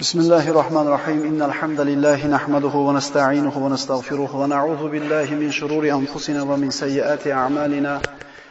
بسم 0.00 0.18
الله 0.20 0.50
الرحمن 0.50 0.86
الرحيم 0.86 1.22
إن 1.22 1.42
الحمد 1.42 1.80
لله 1.80 2.26
نحمده 2.26 2.74
ونستعينه 2.88 3.58
ونستغفره 3.58 4.36
ونعوذ 4.36 4.88
بالله 4.88 5.34
من 5.34 5.50
شرور 5.50 5.88
أنفسنا 5.88 6.42
ومن 6.42 6.70
سيئات 6.70 7.26
أعمالنا 7.26 8.00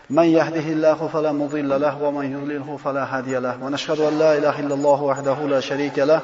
من 0.10 0.24
يهده 0.24 0.68
الله 0.76 1.10
فلا 1.14 1.32
مضل 1.32 1.82
له 1.82 2.04
ومن 2.04 2.26
يضلله 2.34 2.78
فلا 2.84 3.04
هادي 3.18 3.36
له 3.40 3.64
ونشهد 3.64 4.00
أن 4.00 4.20
لا 4.20 4.38
إله 4.38 4.60
إلا 4.60 4.74
الله 4.74 5.02
وحده 5.04 5.38
لا 5.48 5.60
شريك 5.60 6.00
له 6.00 6.22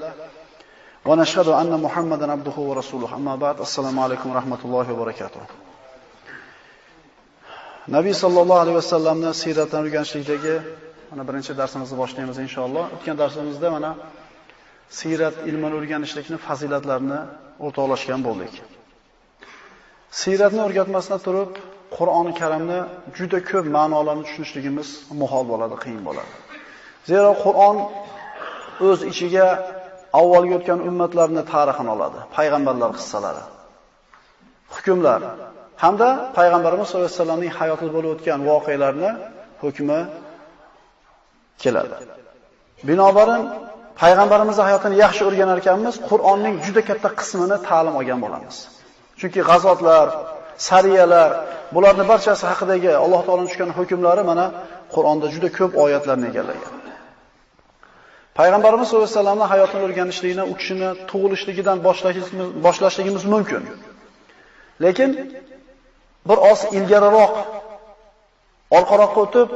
ونشهد 1.05 1.47
أن 1.47 1.81
محمدا 1.81 2.31
عبده 2.31 2.57
ورسوله 2.57 3.15
أما 3.15 3.35
بعد 3.35 3.59
السلام 3.59 3.99
عليكم 3.99 4.29
ورحمة 4.31 4.61
الله 4.65 4.93
وبركاته 4.93 5.41
Nabiy 7.87 8.13
sallallohu 8.13 8.59
alayhi 8.59 8.75
vasallamni 8.75 9.33
siyratdan 9.33 9.81
o'rganishlikdagi 9.85 10.55
mana 11.11 11.23
birinchi 11.27 11.51
darsimizni 11.61 11.95
boshlaymiz 12.01 12.37
inshaalloh. 12.45 12.83
O'tgan 12.95 13.15
darsimizda 13.21 13.67
mana 13.75 13.91
siyrat 14.99 15.35
ilmini 15.49 15.75
o'rganishlikni 15.79 16.37
fazilatlarini 16.47 17.19
o'rtoqlashgan 17.65 18.21
bo'ldik. 18.27 18.53
Siyratni 20.21 20.61
o'rgatmasdan 20.67 21.19
turib, 21.27 21.51
Qur'oni 21.97 22.33
Karimni 22.41 22.79
juda 23.17 23.39
ko'p 23.51 23.65
ma'nolarni 23.77 24.23
tushunishligimiz 24.27 24.89
muhol 25.21 25.43
bo'ladi, 25.51 25.75
qiyin 25.83 26.01
bo'ladi. 26.07 26.31
Zero 27.09 27.31
Qur'on 27.43 27.77
o'z 28.87 28.99
ichiga 29.11 29.47
avvalgi 30.19 30.53
o'tgan 30.59 30.79
ummatlarning 30.89 31.45
tarixini 31.53 31.91
oladi, 31.95 32.19
payg'ambarlar 32.37 32.91
qissalari, 32.97 33.43
hukmlar 34.75 35.21
hamda 35.83 36.07
payg'ambarimiz 36.37 36.85
sollallohu 36.89 37.07
alayhi 37.09 37.19
vasallamning 37.19 37.53
hayotida 37.59 37.91
bo'lib 37.95 38.09
o'tgan 38.15 38.39
voqealarni 38.49 39.11
hukmi 39.63 39.99
keladi. 41.63 41.95
Binobarin 42.87 43.43
payg'ambarimizning 44.01 44.65
hayotini 44.69 44.95
yaxshi 45.03 45.21
o'rganar 45.29 45.57
ekanmiz, 45.63 45.95
Qur'onning 46.09 46.55
juda 46.65 46.81
katta 46.89 47.09
qismini 47.19 47.57
ta'lim 47.67 47.93
olgan 47.99 48.19
bo'lamiz. 48.25 48.55
Chunki 49.19 49.41
g'azotlar, 49.49 50.07
sariyalar, 50.69 51.29
bularning 51.75 52.07
barchasi 52.11 52.43
haqidagi 52.51 52.91
Alloh 53.05 53.21
taoloning 53.25 53.49
tushgan 53.51 53.71
hukmlari 53.77 54.23
mana 54.31 54.45
Qur'onda 54.95 55.27
juda 55.33 55.49
ko'p 55.57 55.71
oyatlarni 55.83 56.25
egallagan. 56.31 56.73
Payg'ambarimiz 58.39 58.87
sollallohu 58.89 59.07
alayhi 59.07 59.19
vasallamning 59.19 59.49
hayotini 59.53 59.81
o'rganishlikni 59.87 60.43
u 60.51 60.53
kishini 60.59 60.89
tug'ilishligidan 61.11 61.77
boshlashligimiz 62.65 63.23
mumkin. 63.33 63.63
Lekin 64.83 65.09
bir 66.29 66.37
oz 66.51 66.59
ilgariroq 66.77 67.33
orqaroqqa 68.77 69.19
o'tib 69.25 69.49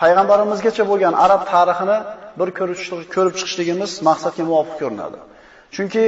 payg'ambarimizgacha 0.00 0.84
bo'lgan 0.90 1.14
arab 1.24 1.42
tarixini 1.52 1.98
bir 2.40 2.48
ko'rib 3.14 3.34
chiqishligimiz 3.38 3.90
maqsadga 4.08 4.42
muvofiq 4.50 4.76
ko'rinadi. 4.82 5.18
Chunki 5.74 6.04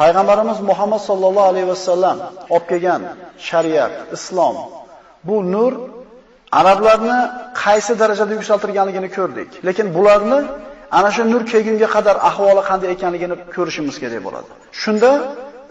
payg'ambarimiz 0.00 0.58
Muhammad 0.70 1.00
sallallohu 1.08 1.48
alayhi 1.52 1.68
vasallam 1.74 2.16
olib 2.54 2.66
kelgan 2.70 3.02
shariat, 3.48 3.92
islom 4.16 4.56
bu 5.28 5.36
nur 5.54 5.72
arablarni 6.60 7.18
qaysi 7.62 7.92
darajada 8.02 8.32
yuksaltirganligini 8.38 9.08
ko'rdik. 9.16 9.50
Lekin 9.68 9.86
bularni 9.96 10.40
ana 10.98 11.10
shu 11.14 11.22
nur 11.32 11.42
kelgunga 11.52 11.88
qadar 11.96 12.16
ahvoli 12.30 12.62
qanday 12.70 12.88
ekanligini 12.96 13.36
ko'rishimiz 13.56 13.96
kerak 14.02 14.20
bo'ladi. 14.26 14.50
Shunda 14.82 15.10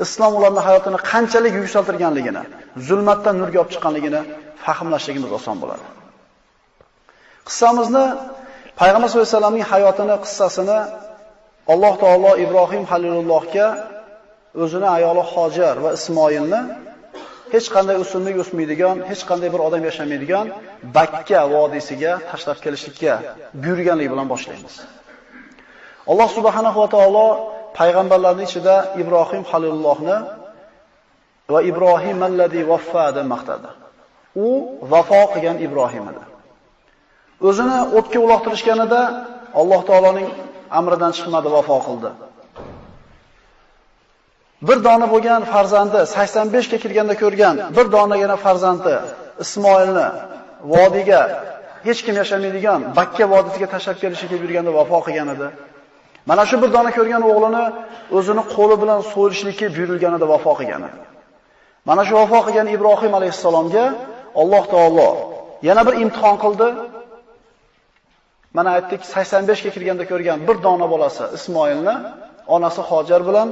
islom 0.06 0.32
ularning 0.40 0.64
hayotini 0.70 1.00
qanchalik 1.12 1.54
yuksaltirganligini, 1.62 2.44
zulmatdan 2.88 3.36
nurga 3.42 3.58
olib 3.62 3.72
chiqqanligini 3.74 4.22
fahmlashligimiz 4.66 5.32
oson 5.40 5.56
bo'ladi. 5.64 5.86
Qissamizni 7.48 8.06
Payg'ambar 8.82 9.08
sollallohu 9.10 9.28
alayhi 9.28 9.38
vasallamning 9.38 9.68
hayotini, 9.74 10.16
qissasini 10.26 10.80
Alloh 11.74 11.94
taolo 12.04 12.32
Ibrohim 12.46 12.84
Halilullohga 12.92 13.68
o'zini 14.64 14.88
ayoli 14.98 15.24
Hojar 15.34 15.76
va 15.84 15.90
Ismoilni 15.98 16.62
hech 17.54 17.68
qanday 17.76 17.96
o'simlik 18.04 18.36
o'smaydigan, 18.44 18.96
hech 19.10 19.22
qanday 19.30 19.50
bir 19.54 19.62
odam 19.68 19.82
yashamaydigan 19.90 20.46
Bakka 20.98 21.42
vodiysiga 21.54 22.12
tashlab 22.30 22.58
kelishlikka 22.66 23.14
buyurganlik 23.64 24.08
bilan 24.14 24.28
boshlaymiz. 24.34 24.74
Alloh 26.12 26.30
subhanahu 26.38 26.78
va 26.84 26.88
taolo 26.96 27.28
payg'ambarlarning 27.80 28.48
ichida 28.50 28.76
Ibrohim 29.02 29.44
Halilullohni 29.52 30.18
va 31.54 31.60
Ibrohim 31.72 32.18
allazi 32.30 32.62
vaffa 32.72 33.06
deb 33.18 33.26
maqtadi. 33.34 33.70
U 34.46 34.48
vafo 34.92 35.22
qilgan 35.34 35.58
Ibrohim 35.68 36.06
edi. 36.12 36.24
O'zini 37.42 37.78
o'tga 37.98 38.20
uloqtirishganida 38.26 39.02
Alloh 39.60 39.82
taoloning 39.90 40.28
amridan 40.80 41.12
chiqmadi, 41.18 41.48
vafo 41.56 41.78
qildi. 41.88 42.10
Bir 44.68 44.78
dona 44.84 45.08
bo'lgan 45.14 45.42
farzandi 45.54 46.00
85 46.06 46.70
ga 46.72 46.78
kirganda 46.84 47.16
ko'rgan 47.22 47.56
bir 47.78 47.86
donagina 47.96 48.36
farzandi 48.46 48.94
Ismoilni 49.44 50.08
vodiyga 50.74 51.22
hech 51.88 52.00
kim 52.06 52.16
yashamaydigan 52.22 52.80
Bakka 52.98 53.26
vodiysiga 53.34 53.68
tashlab 53.74 53.98
kelishga 54.04 54.36
yurganda 54.44 54.72
vafo 54.80 55.00
qilgan 55.06 55.28
edi. 55.36 55.48
Mana 56.30 56.44
shu 56.50 56.56
bir 56.64 56.70
dona 56.76 56.92
ko'rgan 56.98 57.24
o'g'lini 57.32 57.64
o'zini 58.18 58.44
qo'li 58.56 58.76
bilan 58.82 59.00
so'yishlikka 59.14 59.68
buyurilganida 59.76 60.26
vafo 60.34 60.52
qilgan 60.60 60.82
edi. 60.88 61.00
Mana 61.90 62.02
shu 62.08 62.14
vafo 62.22 62.40
qilgan 62.48 62.68
Ibrohim 62.76 63.14
alayhisalomga 63.20 63.86
Alloh 64.42 64.64
taolo 64.74 65.10
yana 65.68 65.82
bir 65.88 65.94
imtihon 66.04 66.38
qildi. 66.44 66.68
Mana 68.58 68.70
aytdik 68.78 69.02
85 69.06 69.64
ga 69.66 69.70
kirganda 69.76 70.04
ko'rgan 70.12 70.40
bir 70.48 70.58
dona 70.66 70.88
bolasi 70.94 71.24
Ismoilni 71.38 71.96
onasi 72.56 72.82
Hojar 72.90 73.22
bilan 73.30 73.50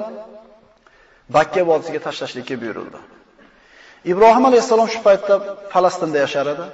Bakka 1.36 1.62
vodiysiga 1.70 2.00
tashlashlikka 2.08 2.56
buyurildi. 2.62 3.00
Ibrohim 4.12 4.46
alayhisalom 4.50 4.88
shu 4.94 5.00
paytda 5.08 5.36
Falastinda 5.74 6.18
yashar 6.26 6.46
edi. 6.54 6.66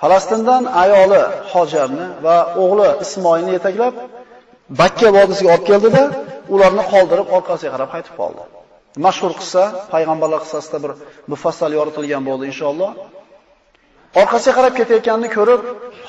Falastindan 0.00 0.62
ayoli 0.82 1.22
Hojarni 1.52 2.06
va 2.26 2.36
o'g'li 2.62 2.88
Ismoilni 3.04 3.52
yetaklab 3.56 3.94
Bakka 4.80 5.08
vodiysiga 5.16 5.48
olib 5.54 5.66
keldida, 5.70 6.02
ularni 6.54 6.84
qoldirib 6.92 7.28
orqasiga 7.36 7.70
qarab 7.74 7.90
qaytib 7.94 8.14
qoldi. 8.20 8.42
Mashhur 9.06 9.32
qissa, 9.40 9.62
payg'ambarlar 9.92 10.40
qissasida 10.44 10.78
bir 10.84 10.92
mufassal 11.32 11.70
yoritilgan 11.78 12.22
bo'ldi 12.28 12.44
inshaalloh. 12.50 12.90
Orqasiga 14.20 14.54
qarab 14.58 14.74
ketayotganini 14.80 15.28
ko'rib, 15.36 15.60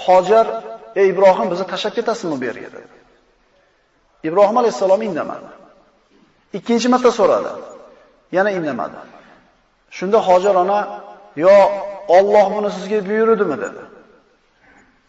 Hojar 0.05 0.45
"Ey 0.95 1.07
Ibrohim, 1.13 1.47
bizni 1.51 1.65
tashlab 1.73 1.93
ketasizmi 1.97 2.37
bu 2.41 2.45
yerga?" 2.49 2.69
dedi. 2.75 2.97
Ibrohim 4.23 4.57
alayhisalom 4.61 5.01
indamadi. 5.01 5.49
Ikkinchi 6.57 6.87
marta 6.93 7.11
so'radi. 7.19 7.51
Yana 8.37 8.51
indamadi. 8.57 8.99
Shunda 9.97 10.19
Hojar 10.27 10.55
ona 10.63 10.79
"Yo, 11.35 11.57
Alloh 12.17 12.45
buni 12.55 12.69
sizga 12.75 12.99
buyurdimi?" 13.09 13.57
dedi. 13.65 13.81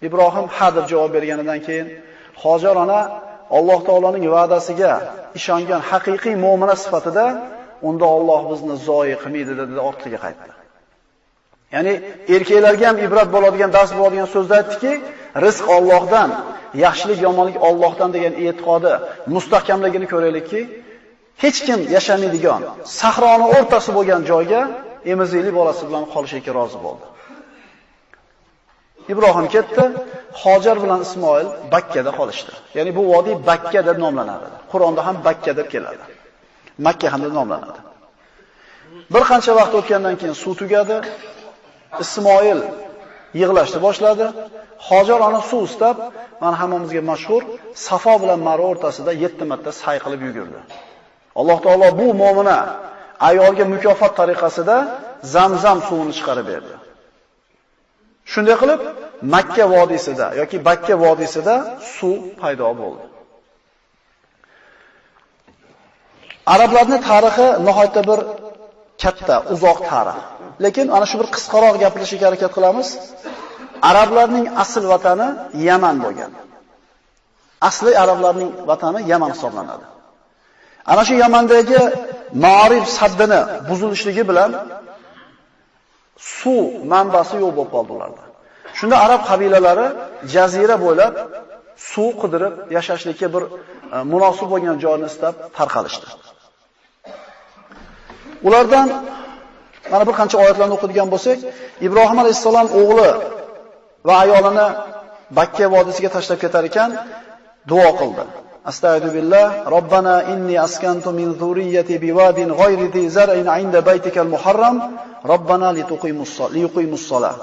Ibrohim 0.06 0.46
ha 0.56 0.68
deb 0.76 0.84
javob 0.92 1.10
berganidan 1.16 1.60
keyin 1.66 1.86
Hojar 2.42 2.76
ona 2.84 3.00
Alloh 3.56 3.80
taoloning 3.88 4.24
va'dasiga 4.36 4.92
ishongan 5.38 5.80
haqiqiy 5.90 6.34
mu'mina 6.44 6.76
sifatida 6.84 7.26
unda 7.88 8.06
Alloh 8.16 8.40
bizni 8.50 8.74
zoyi 8.88 9.14
qilmaydi 9.22 9.52
dedi 9.60 9.74
ortiga 9.88 10.18
qaytdi. 10.24 10.59
Ya'ni 11.74 11.92
erkaklarga 12.34 12.86
ham 12.90 12.98
ibrat 13.06 13.28
bo'ladigan, 13.34 13.70
dars 13.76 13.90
bo'ladigan 13.98 14.28
so'zda 14.34 14.54
aytdiki, 14.60 14.92
rizq 15.44 15.64
Allohdan, 15.76 16.30
yaxshilik, 16.84 17.18
yomonlik 17.26 17.56
Allohdan 17.68 18.10
degan 18.16 18.34
e'tiqodi 18.44 18.92
mustahkamligini 19.34 20.06
ko'raylikki, 20.12 20.60
hech 21.42 21.58
kim 21.66 21.80
yashamaydigan, 21.96 22.60
sahroni 23.00 23.46
o'rtasi 23.56 23.90
bo'lgan 23.96 24.20
joyga 24.30 24.62
emizikli 25.12 25.50
bolasi 25.58 25.82
bilan 25.88 26.04
qolishga 26.14 26.52
rozi 26.58 26.78
bo'ldi. 26.86 27.06
Ibrohim 29.12 29.46
ketdi, 29.54 29.84
Hojar 30.42 30.76
bilan 30.82 31.00
Ismoil 31.06 31.46
Bakkada 31.72 32.10
qolishdi. 32.18 32.52
Ya'ni 32.76 32.90
bu 32.96 33.02
vodiy 33.12 33.36
Bakka 33.48 33.80
deb 33.88 33.98
nomlanadi. 34.04 34.48
Qur'onda 34.72 35.00
ham 35.06 35.16
Bakka 35.26 35.52
deb 35.58 35.68
keladi. 35.74 36.04
Makka 36.86 37.06
ham 37.12 37.20
deb 37.26 37.32
nomlanadi. 37.38 37.80
Bir 39.14 39.22
qancha 39.30 39.52
vaqt 39.60 39.74
o'tgandan 39.80 40.14
keyin 40.20 40.36
suv 40.42 40.54
tugadi. 40.60 40.96
Ismoil 42.04 42.60
yig'lashni 43.40 43.78
boshladi. 43.86 44.26
Hojar 44.88 45.20
ona 45.28 45.40
suv 45.50 45.62
istab, 45.70 45.96
mana 46.42 46.56
hammamizga 46.60 47.02
mashhur 47.10 47.42
Safo 47.86 48.14
bilan 48.22 48.40
Marva 48.48 48.66
o'rtasida 48.72 49.12
7 49.24 49.44
marta 49.50 49.70
say 49.82 49.96
qilib 50.04 50.20
yugurdi. 50.28 50.60
Alloh 51.40 51.58
taolo 51.64 51.88
bu 52.00 52.06
mu'mina 52.22 52.58
ayolga 53.28 53.64
mukofot 53.74 54.12
tariqasida 54.20 54.76
Zamzam 55.34 55.78
suvini 55.88 56.12
chiqarib 56.18 56.46
berdi. 56.52 56.74
Shunday 58.32 58.56
qilib 58.62 58.80
Makka 59.34 59.64
vodiysida 59.74 60.26
yoki 60.40 60.56
Bakka 60.68 60.94
vodiysida 61.04 61.54
suv 61.96 62.16
paydo 62.40 62.68
bo'ldi. 62.80 63.04
Arablarning 66.54 67.02
tarixi 67.10 67.46
nihoyatda 67.66 68.02
bir 68.10 68.20
katta, 69.02 69.36
uzoq 69.54 69.78
tarix. 69.90 70.18
Lekin 70.64 70.86
ana 70.96 71.06
shu 71.10 71.16
bir 71.20 71.28
qisqaroq 71.34 71.74
gapirishga 71.82 72.24
harakat 72.28 72.52
qilamiz. 72.56 72.88
Arablarning 73.90 74.46
asl 74.62 74.84
vatani 74.92 75.28
Yaman 75.68 75.96
bo'lgan. 76.04 76.32
Asli 77.68 77.92
arablarning 78.02 78.50
vatani 78.70 79.00
Yaman 79.12 79.30
hisoblanadi. 79.34 79.86
Ana 80.92 81.02
shu 81.08 81.14
Yamandagi 81.24 81.80
Ma'rif 82.44 82.84
saddini 82.98 83.40
buzilishligi 83.68 84.22
bilan 84.30 84.50
suv 86.38 86.64
manbasi 86.92 87.34
yo'q 87.42 87.52
bo'lib 87.58 87.70
qoldi 87.74 87.90
ularda. 87.96 88.22
Shunda 88.78 88.96
arab 89.06 89.22
qabilalari 89.30 89.86
jazira 90.34 90.76
bo'ylab 90.84 91.14
suv 91.92 92.10
qidirib 92.22 92.54
yashashlikka 92.76 93.26
bir 93.34 93.42
e, 93.94 93.96
munosib 94.12 94.48
bo'lgan 94.52 94.76
joyni 94.84 95.06
istab 95.12 95.34
tarqalishdi. 95.58 96.06
Ulardan 98.46 98.88
mana 99.92 100.04
bir 100.08 100.14
qancha 100.20 100.36
oyatlarni 100.42 100.74
o'qidigan 100.78 101.08
bo'lsak, 101.14 101.38
Ibrohim 101.86 102.18
alayhisalom 102.22 102.66
o'g'li 102.80 103.10
va 104.06 104.14
ayolini 104.24 104.68
Bakka 105.38 105.66
vodiysiga 105.74 106.10
tashlab 106.16 106.38
ketar 106.44 106.64
ekan, 106.70 106.90
duo 107.70 107.90
qildi. 108.00 108.24
Astagfirullah, 108.70 109.46
Robbana 109.74 110.16
inni 110.32 110.56
askantu 110.66 111.10
min 111.18 111.28
zurriyyati 111.40 111.94
biwadin 112.04 112.48
ghayri 112.60 112.86
zi 112.94 113.02
zar'in 113.16 113.46
'inda 113.56 113.80
baytikal 113.88 114.28
muharram, 114.34 114.76
Robbana 115.32 115.68
lituqimus 115.78 117.02
solah. 117.10 117.34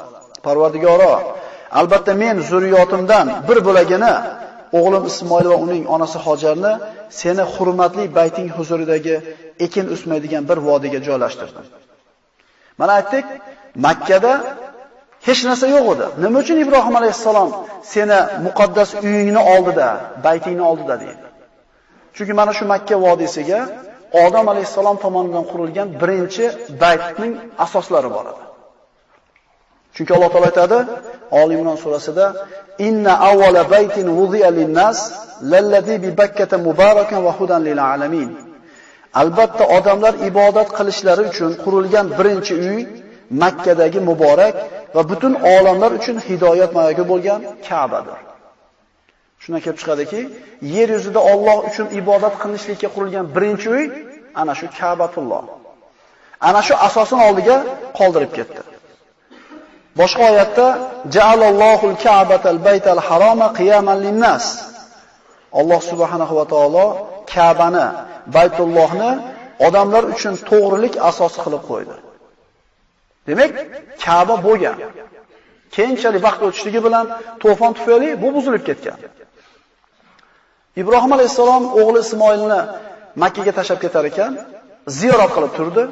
Parvardigoro, 0.45 1.13
albatta 1.79 2.13
men 2.23 2.35
zurriyotimdan 2.50 3.27
bir 3.47 3.57
bo'lagini 3.67 4.13
o'g'lim 4.77 5.03
Ismoil 5.11 5.47
va 5.51 5.57
uning 5.65 5.83
onasi 5.95 6.17
Hojarni 6.25 6.73
seni 7.21 7.43
hurmatli 7.53 8.05
bayting 8.17 8.47
huzuridagi 8.57 9.15
ekin 9.65 9.85
o'smaydigan 9.95 10.43
bir 10.50 10.57
vodiga 10.67 11.00
joylashtirdim. 11.07 11.65
Mana 12.79 12.91
aytdik, 13.00 13.25
Makkada 13.85 14.33
hech 15.27 15.41
narsa 15.50 15.68
yo'q 15.75 15.88
edi. 15.94 16.06
Nima 16.24 16.38
uchun 16.44 16.57
Ibrohim 16.65 16.95
alayhissalom 17.00 17.50
seni 17.94 18.19
muqaddas 18.45 18.89
uyingni 19.06 19.41
oldida, 19.53 19.88
baytingni 20.25 20.63
oldida 20.71 20.95
deydi. 21.03 21.25
Chunki 22.15 22.33
mana 22.39 22.51
shu 22.57 22.65
Makka 22.74 22.95
vodiysiga 23.06 23.59
Odam 24.25 24.45
alayhissalom 24.53 24.97
tomonidan 25.03 25.45
qurilgan 25.51 25.88
birinchi 26.01 26.45
baytning 26.83 27.33
asoslari 27.65 28.09
bor 28.15 28.25
edi. 28.31 28.44
Chunki 29.95 30.12
Alloh 30.15 30.29
taolo 30.33 30.47
aytadi 30.51 30.77
Oli 31.39 31.53
Imron 31.57 31.77
surasida 31.83 32.25
inna 32.88 33.13
awwala 33.29 33.62
baytin 33.74 34.07
wudi'a 34.19 34.50
lin-nas 34.57 35.00
lallazi 35.51 35.95
bi 36.03 36.09
Bakkata 36.19 36.57
mubarakan 36.68 37.19
wa 37.27 37.31
hudan 37.38 37.62
lil 37.68 37.79
alamin. 37.94 38.29
Albatta 39.21 39.63
odamlar 39.77 40.13
ibodat 40.29 40.69
qilishlari 40.77 41.23
uchun 41.31 41.51
qurilgan 41.63 42.07
birinchi 42.17 42.53
uy 42.69 42.79
Makkadagi 43.43 43.99
muborak 44.09 44.55
va 44.95 45.01
butun 45.09 45.33
olamlar 45.55 45.91
uchun 45.99 46.17
hidoyat 46.27 46.71
mayagi 46.77 47.03
bo'lgan 47.11 47.39
Ka'badir. 47.67 48.19
Shundan 49.41 49.61
kelib 49.65 49.79
chiqadiki, 49.81 50.19
yer 50.75 50.89
yuzida 50.95 51.21
Alloh 51.31 51.57
uchun 51.69 51.87
ibodat 51.99 52.33
qilinishlikka 52.41 52.87
qurilgan 52.95 53.25
birinchi 53.35 53.67
uy 53.75 53.83
ana 54.41 54.53
shu 54.59 54.65
Ka'batulloh. 54.79 55.43
Ana 56.49 56.61
shu 56.67 56.73
asosini 56.87 57.21
oldiga 57.29 57.57
qoldirib 57.99 58.31
ketdi. 58.37 58.61
Boshqa 59.99 60.23
oyatda 60.31 60.67
ja'alallohul 61.15 61.95
ka'batal 62.05 62.59
baytal 62.67 63.01
haroma 63.07 63.47
qiyaman 63.59 63.97
linnas. 64.05 64.45
Alloh 65.59 65.81
subhanahu 65.91 66.33
va 66.39 66.45
taolo 66.53 66.85
Ka'bani, 67.33 67.87
Baytullohni 68.35 69.12
odamlar 69.68 70.03
uchun 70.13 70.33
to'g'rilik 70.50 70.94
asosi 71.09 71.39
qilib 71.45 71.63
qo'ydi. 71.69 71.95
Demak, 73.27 73.51
Ka'ba 74.03 74.35
bo'lgan. 74.47 74.75
Keyinchalik 75.75 76.21
vaqt 76.27 76.41
o'tishligi 76.47 76.79
bilan 76.88 77.06
to'fon 77.44 77.71
tufayli 77.77 78.09
bu 78.24 78.27
buzilib 78.35 78.63
ketgan. 78.69 78.97
Ibrohim 80.81 81.12
alayhisalom 81.18 81.63
o'g'li 81.79 82.00
Ismoilni 82.06 82.62
Makka 83.21 83.41
ga 83.47 83.53
tashlab 83.59 83.79
ketar 83.85 84.06
ekan, 84.12 84.31
ziyorat 85.00 85.31
qilib 85.35 85.51
turdi. 85.57 85.83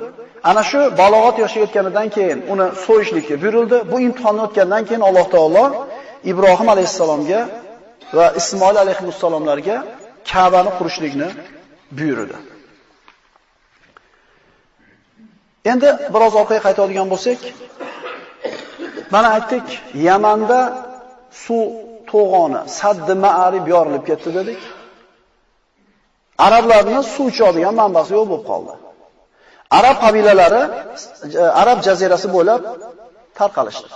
Ana 0.49 0.63
shu 0.69 0.79
balog'at 1.01 1.35
yoshiga 1.43 1.63
yetganidan 1.65 2.07
keyin 2.15 2.39
uni 2.53 2.67
so'yishlikka 2.85 3.35
buyurildi. 3.41 3.77
Bu 3.91 3.97
imtihonni 4.07 4.41
o'tgandan 4.47 4.83
keyin 4.87 5.03
Alloh 5.09 5.25
taolo 5.35 5.65
Ibrohim 6.31 6.67
alayhisalomga 6.73 7.39
va 8.17 8.25
Ismoil 8.39 8.77
alayhissalomlarga 8.83 9.77
Ka'bani 10.31 10.71
qurishlikni 10.77 11.29
buyurdi. 11.91 12.37
Endi 15.71 15.89
biroz 16.13 16.33
orqaga 16.41 16.61
qaytadigan 16.67 17.07
bo'lsak, 17.13 17.39
mana 19.13 19.27
aytdik, 19.37 19.67
Yamanda 20.07 20.59
suv 21.43 21.65
to'g'oni, 22.11 22.61
Saddi 22.79 23.13
Ma'arib 23.25 23.65
yorilib 23.73 24.03
ketdi 24.09 24.29
dedik. 24.37 24.61
Arablarning 26.45 27.03
suv 27.13 27.27
ichadigan 27.33 27.75
manbasi 27.81 28.11
yo'q 28.17 28.25
bo'lib 28.31 28.45
qoldi. 28.51 28.73
Arab 29.77 29.95
qabilalari 30.03 30.63
e, 31.41 31.43
Arab 31.61 31.79
jazirasi 31.87 32.27
bo'ylab 32.35 32.61
tarqalishdi. 33.39 33.89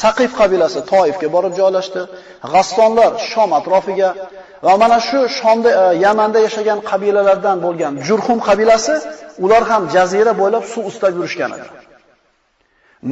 Saqif 0.00 0.30
qabilasi 0.40 0.80
Toifga 0.92 1.28
borib 1.34 1.54
joylashdi. 1.60 2.00
G'assonlar 2.52 3.12
Shom 3.30 3.50
atrofiga 3.58 4.10
va 4.66 4.74
mana 4.82 4.98
shu 5.08 5.18
Shomda 5.38 5.70
e, 5.82 5.84
Yamanda 6.04 6.38
yashagan 6.46 6.78
qabilalardan 6.90 7.58
bo'lgan 7.64 7.92
Jurhum 8.06 8.38
qabilasi 8.48 8.94
ular 9.44 9.62
ham 9.70 9.82
jazira 9.94 10.32
bo'ylab 10.40 10.64
suv 10.72 10.84
ustab 10.90 11.12
yurishgan 11.18 11.50
edi. 11.56 11.66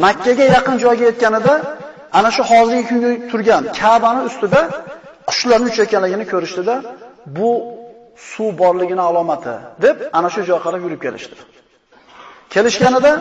Makka 0.04 0.32
ga 0.38 0.44
yaqin 0.56 0.76
joyga 0.84 1.04
yetganida 1.10 1.54
ana 2.18 2.30
shu 2.36 2.42
hozirgi 2.50 2.84
kunga 2.90 3.10
turgan 3.30 3.62
Ka'bani 3.80 4.20
ustida 4.28 4.60
qushlarni 5.28 5.66
uchayotganligini 5.72 6.24
ko'rishdida 6.32 6.74
bu 7.36 7.50
suv 8.32 8.50
borligini 8.62 9.02
alomati 9.10 9.54
deb 9.84 9.96
ana 10.18 10.28
shu 10.34 10.40
joyga 10.48 10.62
qarab 10.66 10.80
yurib 10.86 11.00
kelishdi. 11.06 11.36
Kelishganida 12.54 13.12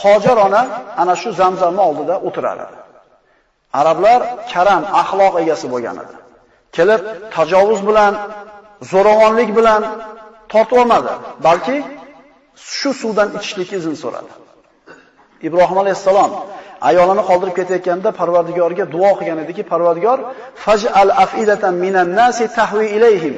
Hojar 0.00 0.36
ona 0.46 0.62
ana 1.02 1.14
shu 1.20 1.28
Zamzamning 1.40 1.84
oldida 1.88 2.14
o'tirar 2.28 2.58
edi. 2.66 2.85
Arablar 3.80 4.20
karam, 4.52 4.82
axloq 5.02 5.34
egasi 5.42 5.66
bo'lgan 5.72 5.96
edi. 6.02 6.14
Kelib 6.76 7.00
tajovuz 7.34 7.80
bilan, 7.88 8.12
zo'ravonlik 8.92 9.50
bilan 9.58 9.82
tortib 10.52 10.76
olmadi, 10.82 11.12
balki 11.46 11.76
shu 12.76 12.90
suvdan 13.00 13.28
ichishlik 13.38 13.70
izn 13.78 13.94
so'radi. 14.02 14.32
Ibrohim 15.48 15.78
alayhisalom 15.82 16.30
ayolini 16.88 17.22
qoldirib 17.28 17.54
ketayotganda 17.58 18.08
Parvardigorga 18.20 18.84
duo 18.94 19.10
qilgan 19.18 19.38
ediki, 19.44 19.62
Parvardigor 19.72 20.18
faj'al 20.64 21.10
afidatan 21.24 21.74
minan 21.84 22.08
nasi 22.20 22.44
tahwi 22.58 22.86
ilayhim. 22.96 23.36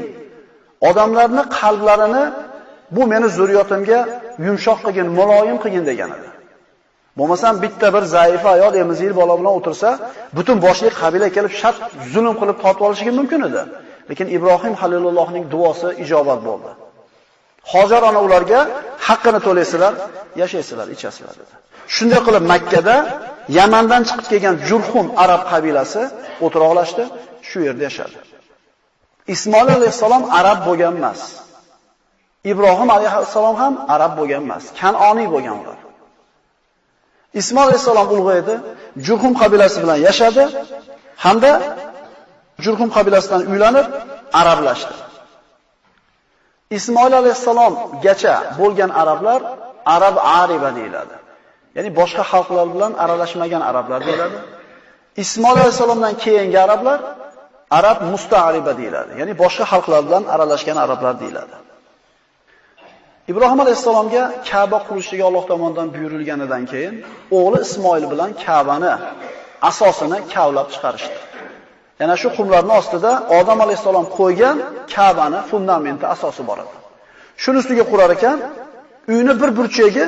Odamlarning 0.89 1.47
qalblarini 1.61 2.25
bu 2.97 3.03
meni 3.13 3.29
zurriyotimga 3.39 4.01
yumshoq 4.47 4.79
qilgin, 4.85 5.09
muloyim 5.19 5.59
qilgin 5.65 5.85
degan 5.91 6.11
edi. 6.17 6.29
Bo'lmasam 7.19 7.55
bitta 7.65 7.89
bir 7.95 8.05
zaif 8.17 8.43
ayol 8.55 8.75
emizil 8.83 9.13
bola 9.21 9.35
bilan 9.41 9.53
o'tirsa, 9.59 9.89
butun 10.37 10.57
boshli 10.67 10.89
qabila 11.01 11.29
kelib 11.37 11.53
shart 11.61 11.79
zulm 12.13 12.35
qilib 12.41 12.59
tortib 12.65 12.85
olishi 12.87 13.11
mumkin 13.21 13.41
edi. 13.49 13.63
Lekin 14.11 14.27
Ibrohim 14.37 14.75
Halilullohning 14.81 15.45
duosi 15.53 15.89
ijobat 16.05 16.41
bo'ldi. 16.49 16.71
Hojar 17.73 18.03
ona 18.11 18.21
ularga 18.27 18.61
haqqini 19.09 19.41
to'laysizlar, 19.47 19.93
yashaysizlar, 20.41 20.87
ichasizlar 20.97 21.35
dedi. 21.41 21.55
Shunday 21.95 22.21
qilib 22.27 22.45
Makkada 22.53 22.97
Yamandan 23.59 24.03
chiqib 24.09 24.27
kelgan 24.33 24.57
Jurhum 24.69 25.07
arab 25.25 25.43
qabilasi 25.53 26.03
o'tiroqlashdi, 26.45 27.05
shu 27.49 27.59
yerda 27.67 27.83
yashadi. 27.89 28.19
Ismoil 29.35 29.69
alayhisalom 29.79 30.23
arab 30.41 30.59
bo'lgan 30.69 30.95
emas. 31.01 31.21
Ibrohim 32.53 32.89
alayhisalom 32.97 33.57
ham 33.63 33.75
arab 33.95 34.13
bo'lgan 34.19 34.43
emas, 34.47 34.65
Kanoniy 34.81 35.29
bo'lgan 35.35 35.57
ular. 35.63 35.79
Ismoil 37.35 37.69
alayhisalom 37.69 38.09
ulg'aydi, 38.17 38.55
Jurhum 39.07 39.33
qabilasi 39.41 39.79
bilan 39.83 39.99
yashadi 40.09 40.45
hamda 41.25 41.53
Jurhum 42.65 42.89
qabilasidan 42.97 43.43
uylanib 43.53 43.87
arablashdi. 44.41 44.95
Ismoil 46.79 47.13
alayhisalomgacha 47.21 48.35
bo'lgan 48.61 48.91
arablar 49.03 49.41
arab 49.97 50.17
ariba 50.41 50.71
deyiladi. 50.79 51.17
Ya'ni 51.77 51.91
boshqa 52.01 52.23
xalqlar 52.33 52.67
bilan 52.75 52.93
aralashmagan 53.05 53.63
arablar 53.71 54.01
deyiladi. 54.09 54.39
Ismoil 55.25 55.59
alayhisalomdan 55.65 56.15
keyingi 56.25 56.59
arablar 56.67 56.99
arab 57.79 57.99
musta'riba 58.13 58.73
deyiladi. 58.81 59.13
Ya'ni 59.21 59.35
boshqa 59.43 59.65
xalqlar 59.73 60.01
bilan 60.09 60.25
aralashgan 60.35 60.77
arablar 60.85 61.15
deyiladi. 61.23 61.55
Ibrohim 63.33 63.61
alayhisalomga 63.61 64.23
Ka'ba 64.51 64.79
qurishiga 64.89 65.25
Alloh 65.29 65.45
tomonidan 65.51 65.89
buyurilganidan 65.95 66.63
keyin 66.73 66.95
o'g'li 67.39 67.59
Ismoil 67.67 68.05
bilan 68.13 68.31
Ka'bani 68.45 68.93
asosini 69.71 70.19
kavlab 70.35 70.69
chiqarishdi. 70.75 71.19
Yana 72.01 72.15
shu 72.23 72.29
qumlarning 72.37 72.75
ostida 72.81 73.13
Odam 73.39 73.59
alayhisalom 73.65 74.07
qo'ygan 74.19 74.57
Ka'bani 74.95 75.41
fundamenti 75.51 76.07
asosi 76.15 76.43
bor 76.49 76.59
edi. 76.65 76.75
Shuni 77.43 77.59
ustiga 77.63 77.85
qurar 77.93 78.11
ekan, 78.17 78.39
uyni 79.13 79.33
bir 79.41 79.51
burchagi 79.59 80.05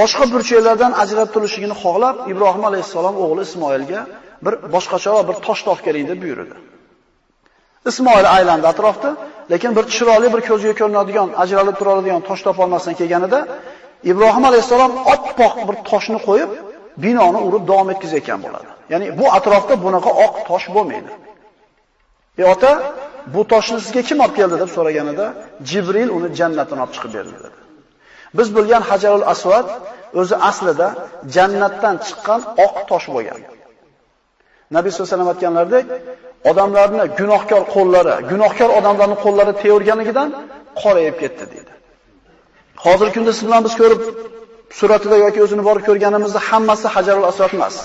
boshqa 0.00 0.24
burchaklardan 0.34 0.92
ajrab 1.02 1.28
turishligini 1.34 1.76
xohlab 1.82 2.16
Ibrohim 2.32 2.64
alayhisalom 2.70 3.14
o'g'li 3.24 3.42
Ismoilga 3.48 4.00
bir 4.44 4.54
boshqacharoq 4.74 5.24
bir 5.28 5.36
tosh 5.46 5.62
topib 5.68 5.86
deb 6.10 6.18
buyurdi. 6.24 6.56
Ismoil 7.90 8.26
aylandi 8.36 8.66
atrofda, 8.72 9.10
lekin 9.52 9.70
bir 9.76 9.84
chiroyli 9.94 10.28
bir 10.34 10.40
ko'zga 10.48 10.72
ko'rinadigan, 10.80 11.28
ajralib 11.42 11.76
turadigan 11.80 12.20
tosh 12.28 12.42
topolmasdan 12.46 12.94
kelganida 13.00 13.40
Ibrohim 14.12 14.44
alayhisalom 14.50 14.92
oppoq 15.14 15.54
bir 15.68 15.76
toshni 15.90 16.18
qo'yib, 16.28 16.50
binoni 17.04 17.40
urib 17.48 17.64
davom 17.70 17.88
etkizayotgan 17.94 18.38
bo'ladi. 18.44 18.68
Ya'ni 18.92 19.06
bu 19.20 19.26
atrofda 19.38 19.74
bunaqa 19.84 20.10
oq 20.26 20.34
tosh 20.48 20.66
bo'lmaydi. 20.74 21.10
"Ey 22.40 22.44
ota, 22.54 22.72
bu 23.34 23.40
toshni 23.52 23.78
sizga 23.84 24.02
kim 24.08 24.18
olib 24.24 24.34
keldi?" 24.40 24.56
deb 24.62 24.70
so'raganida, 24.76 25.26
Jibril 25.70 26.08
uni 26.16 26.28
jannatdan 26.40 26.78
olib 26.82 26.92
chiqib 26.96 27.12
berdi 27.16 27.36
dedi. 27.44 27.58
Biz 28.38 28.48
bilgan 28.56 28.82
Hajarul 28.90 29.26
Aswad 29.32 29.66
o'zi 30.20 30.36
aslida 30.50 30.88
jannatdan 31.36 31.94
chiqqan 32.06 32.40
oq 32.66 32.76
tosh 32.90 33.06
bo'lgan. 33.14 33.40
Nabiy 34.76 34.90
sollallohu 34.90 35.08
alayhi 35.08 35.20
vasallam 35.20 35.34
aytganlaridek, 35.34 35.86
odamlarni 36.50 37.04
gunohkor 37.18 37.62
qo'llari, 37.74 38.14
gunohkor 38.30 38.70
odamlarning 38.78 39.20
qo'llari 39.24 39.52
teyorganligidan 39.62 40.28
qorayib 40.82 41.16
ketdi 41.22 41.44
dedi. 41.54 41.72
Hozirgi 42.84 43.14
kunda 43.16 43.32
siz 43.36 43.44
bilan 43.48 43.62
biz 43.66 43.74
ko'rib 43.80 44.00
suratida 44.78 45.16
yoki 45.24 45.38
o'zini 45.44 45.62
borib 45.68 45.84
ko'rganimizda 45.88 46.40
hammasi 46.48 46.86
Hajarul 46.94 47.26
asvat 47.30 47.52
emas. 47.58 47.76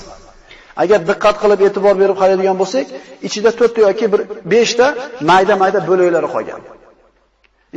Agar 0.83 1.00
diqqat 1.10 1.36
qilib 1.43 1.60
e'tibor 1.67 1.95
berib 2.01 2.17
qaraydigan 2.22 2.55
bo'lsak, 2.62 2.86
ichida 3.27 3.50
4 3.60 3.75
ta 3.75 3.81
yoki 3.88 4.05
bir 4.13 4.22
5 4.53 4.74
ta 4.79 4.88
mayda-mayda 5.29 5.79
bo'laklari 5.89 6.29
qolgan. 6.36 6.62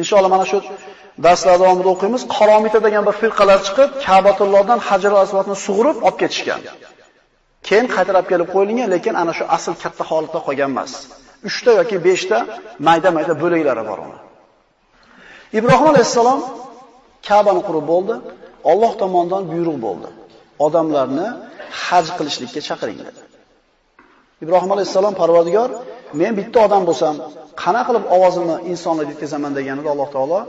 Inshaalloh 0.01 0.31
mana 0.37 0.47
shu 0.51 0.59
darslar 1.25 1.57
davomida 1.63 1.89
o'qiymiz. 1.95 2.23
Qaromita 2.37 2.79
degan 2.87 3.03
bir 3.09 3.15
firqalar 3.23 3.59
chiqib, 3.67 3.91
Ka'batullohdan 4.07 4.79
Hajarul 4.89 5.21
Aswadni 5.25 5.57
sug'urib 5.67 5.97
olib 6.07 6.19
ketishgan. 6.23 6.61
Keyin 7.69 7.87
qaytarib 7.97 8.27
kelib 8.33 8.49
qo'yilgan, 8.55 8.89
lekin 8.95 9.15
ana 9.23 9.33
shu 9.39 9.45
asl 9.57 9.75
katta 9.83 10.05
holatda 10.11 10.39
qolgan 10.47 10.71
emas. 10.75 10.93
3 11.49 11.65
ta 11.65 11.71
yoki 11.81 11.97
5 12.05 12.25
ta 12.31 12.39
mayda-mayda 12.89 13.35
bo'laklari 13.43 13.83
bor 13.91 13.99
uni. 14.07 14.19
Ibrohim 15.59 15.89
alayhissalom 15.93 16.41
Ka'bani 17.29 17.63
qurib 17.69 17.85
bo'ldi. 17.93 18.15
Alloh 18.71 18.93
tomonidan 19.03 19.43
buyruq 19.53 19.79
bo'ldi. 19.87 20.09
Odamlarni 20.67 21.27
haj 21.85 22.07
qilishlikka 22.19 22.61
chaqiring 22.69 22.99
dedi. 23.09 23.21
Ibrohim 24.45 24.71
alayhissalom 24.75 25.15
Parvardigor, 25.21 25.71
men 26.21 26.33
bitta 26.39 26.59
odam 26.67 26.83
bo'lsam, 26.89 27.15
qana 27.63 27.83
qilib 27.89 28.05
ovozimni 28.17 28.57
insonlarga 28.73 29.13
yetkazaman 29.15 29.53
deganida 29.59 29.89
Alloh 29.95 30.09
taolo 30.17 30.41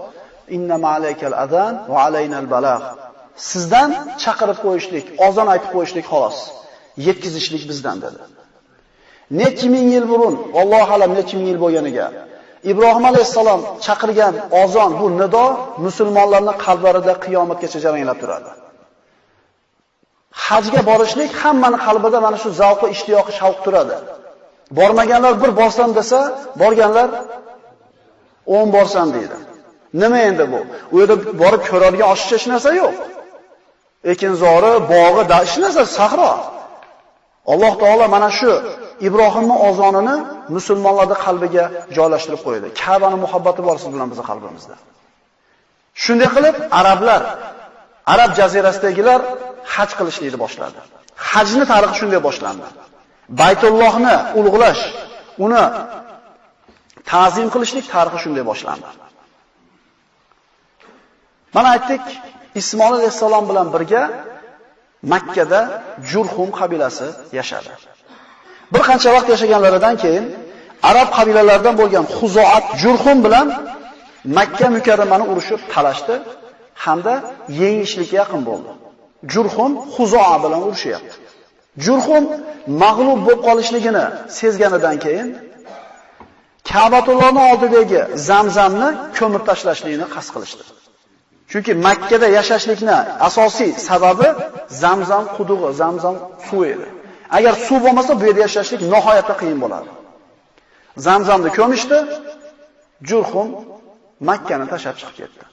inna 0.56 0.76
ma'alaykal 0.86 1.36
adan 1.46 1.74
va 1.92 2.00
alaynal 2.08 2.48
balagh. 2.56 2.84
Sizdan 3.52 3.90
chaqirib 4.24 4.58
qo'yishlik, 4.66 5.06
ozon 5.28 5.48
aytib 5.54 5.70
qo'yishlik 5.76 6.06
xolos. 6.12 6.38
Yetkazishlik 7.06 7.64
bizdan 7.70 7.98
dedi. 8.06 8.22
Necha 9.40 9.68
ming 9.74 9.88
yil 9.94 10.06
burun, 10.12 10.36
Alloh 10.62 10.88
alam 10.96 11.12
necha 11.18 11.36
ming 11.38 11.48
yil 11.52 11.60
bo'lganiga 11.64 12.08
Ibrohim 12.72 13.06
alayhissalom 13.12 13.62
chaqirgan 13.86 14.34
ozon 14.62 14.92
bu 15.00 15.08
nido 15.22 15.46
musulmonlarning 15.86 16.58
qalblarida 16.66 17.14
qiyomatgacha 17.26 17.80
jaranglab 17.86 18.18
turadi. 18.24 18.50
Hajga 20.46 20.82
borishlik 20.90 21.32
hammaning 21.42 21.82
qalbida 21.88 22.20
mana 22.26 22.38
shu 22.44 22.50
zavqi, 22.62 22.86
ishtiyoqi, 22.96 23.32
shavq 23.40 23.60
turadi. 23.66 23.96
Bormaganlar 24.78 25.34
bir 25.44 25.52
borsam 25.60 25.90
desa, 25.98 26.20
borganlar 26.62 27.10
10 28.46 28.74
borsam 28.76 29.08
deydi. 29.16 29.38
Nima 30.02 30.20
endi 30.30 30.46
bu? 30.52 30.60
U 30.94 30.96
yerda 31.02 31.16
borib 31.42 31.62
ko'radigan 31.72 32.08
oshiqcha 32.14 32.36
hech 32.38 32.48
narsa 32.54 32.70
yo'q. 32.82 32.96
Ekinzori, 34.14 34.74
bog'i, 34.94 35.24
da 35.30 35.36
hech 35.44 35.56
narsa 35.64 35.84
sahro. 35.98 36.32
Alloh 37.54 37.74
taolo 37.82 38.06
mana 38.16 38.30
shu 38.40 38.52
Ibrohimning 39.08 39.60
ozonini 39.70 40.16
musulmonlarning 40.56 41.20
qalbiga 41.26 41.64
joylashtirib 41.98 42.42
qo'ydi. 42.48 42.68
Ka'bani 42.82 43.18
muhabbati 43.26 43.62
bor 43.68 43.76
siz 43.82 43.90
bilan 43.94 44.08
bizning 44.12 44.28
qalbimizda. 44.32 44.76
Shunday 46.04 46.30
qilib 46.36 46.56
arablar, 46.80 47.22
arab 48.14 48.32
jazirasidagilar 48.40 49.20
haj 49.74 49.90
qilishni 50.00 50.28
boshladi. 50.44 50.80
Hajni 51.32 51.66
tarixi 51.72 51.96
shunday 52.02 52.22
boshlandi. 52.28 52.68
Baytullohni 53.42 54.16
ulug'lash, 54.40 54.82
uni 55.46 55.64
ta'zim 57.12 57.48
qilishlik 57.54 57.86
tarixi 57.94 58.20
shunday 58.24 58.44
boshlandi. 58.52 58.90
Mana 61.56 61.68
aytdik, 61.76 62.04
Ismoil 62.62 62.94
alayhisalom 63.00 63.44
bilan 63.50 63.68
birga 63.76 64.02
Makkada 65.04 65.62
Jurhum 66.12 66.50
qabilasi 66.60 67.08
yashadi. 67.40 67.70
Bir 68.74 68.82
qancha 68.90 69.10
vaqt 69.16 69.28
yashaganlaridan 69.34 69.96
keyin 70.04 70.26
arab 70.90 71.10
qabilalaridan 71.18 71.76
bo'lgan 71.82 72.06
Xuzoat 72.18 72.66
Jurhum 72.82 73.18
bilan 73.26 73.48
Makka 74.38 74.68
mukarramani 74.78 75.26
urushib 75.32 75.60
talashdi 75.74 76.16
hamda 76.86 77.14
yengishlikka 77.62 78.16
yaqin 78.22 78.42
bo'ldi. 78.50 78.72
Jurhum 79.34 79.72
Xuzoa 79.96 80.36
bilan 80.44 80.62
urushyapti. 80.68 81.16
Jurhum 81.86 82.24
mag'lub 82.84 83.20
bo'lib 83.26 83.42
qolishligini 83.48 84.06
sezganidan 84.40 84.96
keyin 85.06 85.30
Ka'batullohning 86.72 87.46
oldidagi 87.52 88.02
Zamzamni 88.30 88.90
ko'mib 89.18 89.44
tashlashlikni 89.50 90.08
qasd 90.16 90.30
qilishdi. 90.36 90.64
Chunki 91.52 91.74
Makkada 91.88 92.28
yashashlikni 92.38 92.98
asosiy 93.28 93.72
sababi 93.90 94.28
Zamzam 94.84 95.26
qudug'i, 95.38 95.70
Zamzam 95.82 96.16
suvi 96.48 96.68
edi. 96.76 96.88
Agar 97.38 97.54
suv 97.68 97.80
bo'lmasa, 97.86 98.12
bu 98.20 98.24
yerda 98.28 98.42
yashashlik 98.48 98.82
nihoyatda 98.94 99.34
qiyin 99.42 99.60
bo'ladi. 99.64 99.90
Zamzamni 101.06 101.50
ko'mishdi, 101.60 101.98
Jurhum 103.10 103.48
Makkani 104.30 104.66
tashlab 104.72 104.96
chiqib 105.00 105.16
ketdi. 105.20 105.44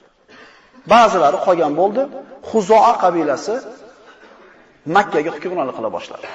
Ba'zilari 0.93 1.37
qolgan 1.45 1.73
bo'ldi. 1.79 2.01
Xuzoa 2.49 2.93
qabilasi 3.03 3.55
Makkaga 4.95 5.31
hukmronlik 5.35 5.75
qila 5.77 5.89
boshladi. 5.97 6.27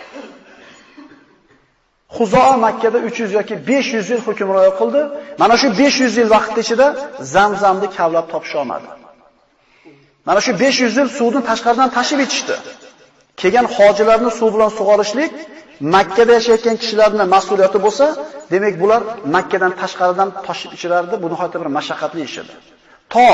Xuzoa 2.17 2.55
Makkada 2.67 2.99
300 2.99 3.33
yoki 3.39 3.55
500 3.67 4.11
yil 4.11 4.21
hukmronlik 4.29 4.75
qildi. 4.81 5.01
Mana 5.41 5.55
shu 5.61 5.69
500 5.79 6.17
yil 6.19 6.29
vaqt 6.35 6.57
ichida 6.63 6.87
Zamzamni 7.35 7.89
kavlab 7.97 8.27
topisha 8.33 8.59
olmadi. 8.63 9.00
Mana 10.27 10.41
shu 10.45 10.53
500 10.61 10.97
yil 10.99 11.09
suvni 11.19 11.41
tashqaridan 11.51 11.91
tashib 11.97 12.21
etishdi. 12.25 12.57
Kelgan 13.41 13.67
hojilarni 13.77 14.31
suv 14.39 14.49
bilan 14.55 14.71
sug'orishlik 14.79 15.33
Makka 15.95 16.23
da 16.29 16.33
yashayotgan 16.39 16.77
kishilarning 16.83 17.29
mas'uliyati 17.35 17.79
bo'lsa, 17.87 18.07
demak 18.53 18.75
bular 18.83 19.03
Makkadan 19.37 19.73
tashqaridan 19.81 20.29
tashib 20.47 20.71
ichirardi. 20.77 21.15
Bu 21.23 21.27
nihoyatda 21.33 21.59
bir 21.63 21.71
mashaqqatli 21.79 22.21
ish 22.29 22.37
edi. 22.43 22.55
To 23.13 23.27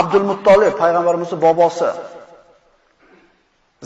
Abdul 0.00 0.24
Muttolib 0.30 0.74
payg'ambarimizning 0.82 1.40
bobosi 1.46 1.90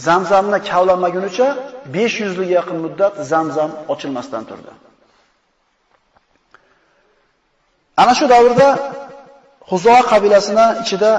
Zamzamni 0.07 0.59
kavlanmagunicha 0.71 1.49
500 1.95 2.39
yilga 2.39 2.45
yaqin 2.59 2.77
muddat 2.85 3.15
Zamzam 3.33 3.71
ochilmasdan 3.93 4.43
turdi. 4.51 4.73
Ana 8.03 8.15
shu 8.19 8.27
davrda 8.35 8.69
Huzoa 9.71 10.01
qabilasini 10.13 10.67
ichida 10.83 11.11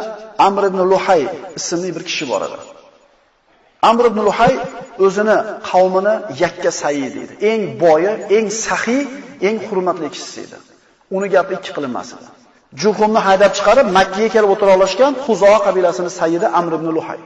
Amr 0.48 0.64
ibn 0.70 0.80
Luhay 0.92 1.22
ismli 1.60 1.90
bir 1.96 2.04
kishi 2.10 2.26
bor 2.32 2.42
edi. 2.48 2.58
Amr 3.90 4.04
ibn 4.12 4.20
Luhay 4.28 4.54
o'zini 5.06 5.38
qavmini 5.70 6.14
yakka 6.44 6.72
sayi 6.82 7.08
deydi. 7.16 7.34
Eng 7.52 7.64
boyi, 7.84 8.12
eng 8.38 8.48
saxiy, 8.66 9.02
eng 9.48 9.58
hurmatli 9.68 10.08
kishisi 10.14 10.40
edi. 10.46 10.58
Uni 11.16 11.28
gapi 11.36 11.52
ikki 11.58 11.72
qilinmas 11.76 12.10
edi. 12.16 12.28
Juhumni 12.82 13.20
haydab 13.28 13.52
chiqarib 13.58 13.88
Makka 13.98 14.20
ga 14.24 14.30
kelib 14.36 14.50
o'tira 14.54 14.72
olishgan 14.78 15.14
Huzoa 15.26 15.58
qabilasining 15.66 16.14
sayyidi 16.20 16.48
Amr 16.60 16.74
ibn 16.80 16.88
Luhay. 16.98 17.20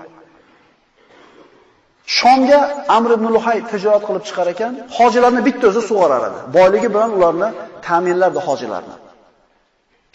Shomga 2.18 2.60
Amr 2.98 3.10
ibn 3.18 3.26
Luhay 3.36 3.58
tijorat 3.72 4.04
qilib 4.08 4.24
chiqar 4.28 4.48
ekan, 4.54 4.74
hojilarni 4.98 5.42
bitta 5.48 5.66
o'zi 5.70 5.82
sug'orar 5.90 6.22
edi. 6.30 6.40
Boyligi 6.58 6.90
bilan 6.94 7.10
ularni 7.18 7.50
ta'minlardi 7.88 8.40
hojilarni. 8.48 8.96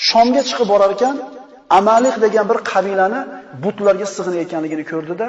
Shomga 0.09 0.43
chiqib 0.49 0.69
borar 0.73 0.91
ekan, 0.97 1.17
Amalik 1.79 2.17
degan 2.25 2.47
bir 2.51 2.59
qabilani 2.73 3.21
butlarga 3.65 4.07
sig'inayotganligini 4.17 4.85
ko'rdida, 4.93 5.27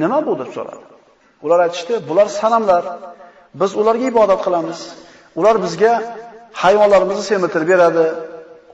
nima 0.00 0.18
bu 0.26 0.32
deb 0.40 0.50
so'radi. 0.56 0.84
Ular 1.44 1.58
aytishdi, 1.66 1.94
bular 2.08 2.28
sanamlar. 2.40 2.84
Biz 3.60 3.70
ularga 3.80 4.06
ibodat 4.12 4.40
qilamiz. 4.46 4.80
Ular 5.38 5.56
bizga 5.64 5.92
hayvonlarimizni 6.62 7.24
semirtirib 7.30 7.68
beradi, 7.74 8.06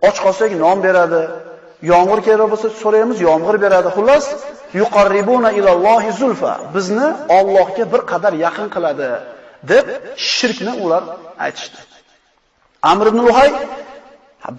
och 0.09 0.17
qolsak 0.25 0.51
non 0.65 0.79
beradi, 0.87 1.23
yomg'ir 1.93 2.21
kerak 2.27 2.49
bo'lsa 2.53 2.69
so'raymiz, 2.83 3.19
yomg'ir 3.29 3.57
beradi. 3.65 3.89
Xullas, 3.97 4.27
yuqarribuna 4.81 5.51
ilallohi 5.59 6.11
zulfa. 6.21 6.53
Bizni 6.75 7.09
Allohga 7.39 7.85
bir 7.93 8.01
qadar 8.11 8.33
yaqin 8.45 8.69
qiladi 8.75 9.09
deb 9.73 9.87
shirkni 10.33 10.73
ular 10.85 11.03
aytishdi. 11.47 11.79
Amr 12.91 13.07
ibn 13.11 13.21
Luhay 13.27 13.51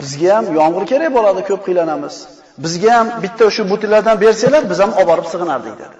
bizga 0.01 0.29
ham 0.37 0.45
yomg'ir 0.59 0.85
kerak 0.91 1.11
bo'ladi, 1.17 1.41
ko'p 1.49 1.61
qiylanamiz. 1.67 2.15
Bizga 2.63 2.91
ham 2.97 3.07
bitta 3.23 3.43
o'sha 3.49 3.63
butilardan 3.71 4.17
bersanglar, 4.23 4.63
biz 4.71 4.79
ham 4.83 4.91
olib 4.99 5.07
borib 5.11 5.27
sig'inardik 5.33 5.75
dedi. 5.83 5.97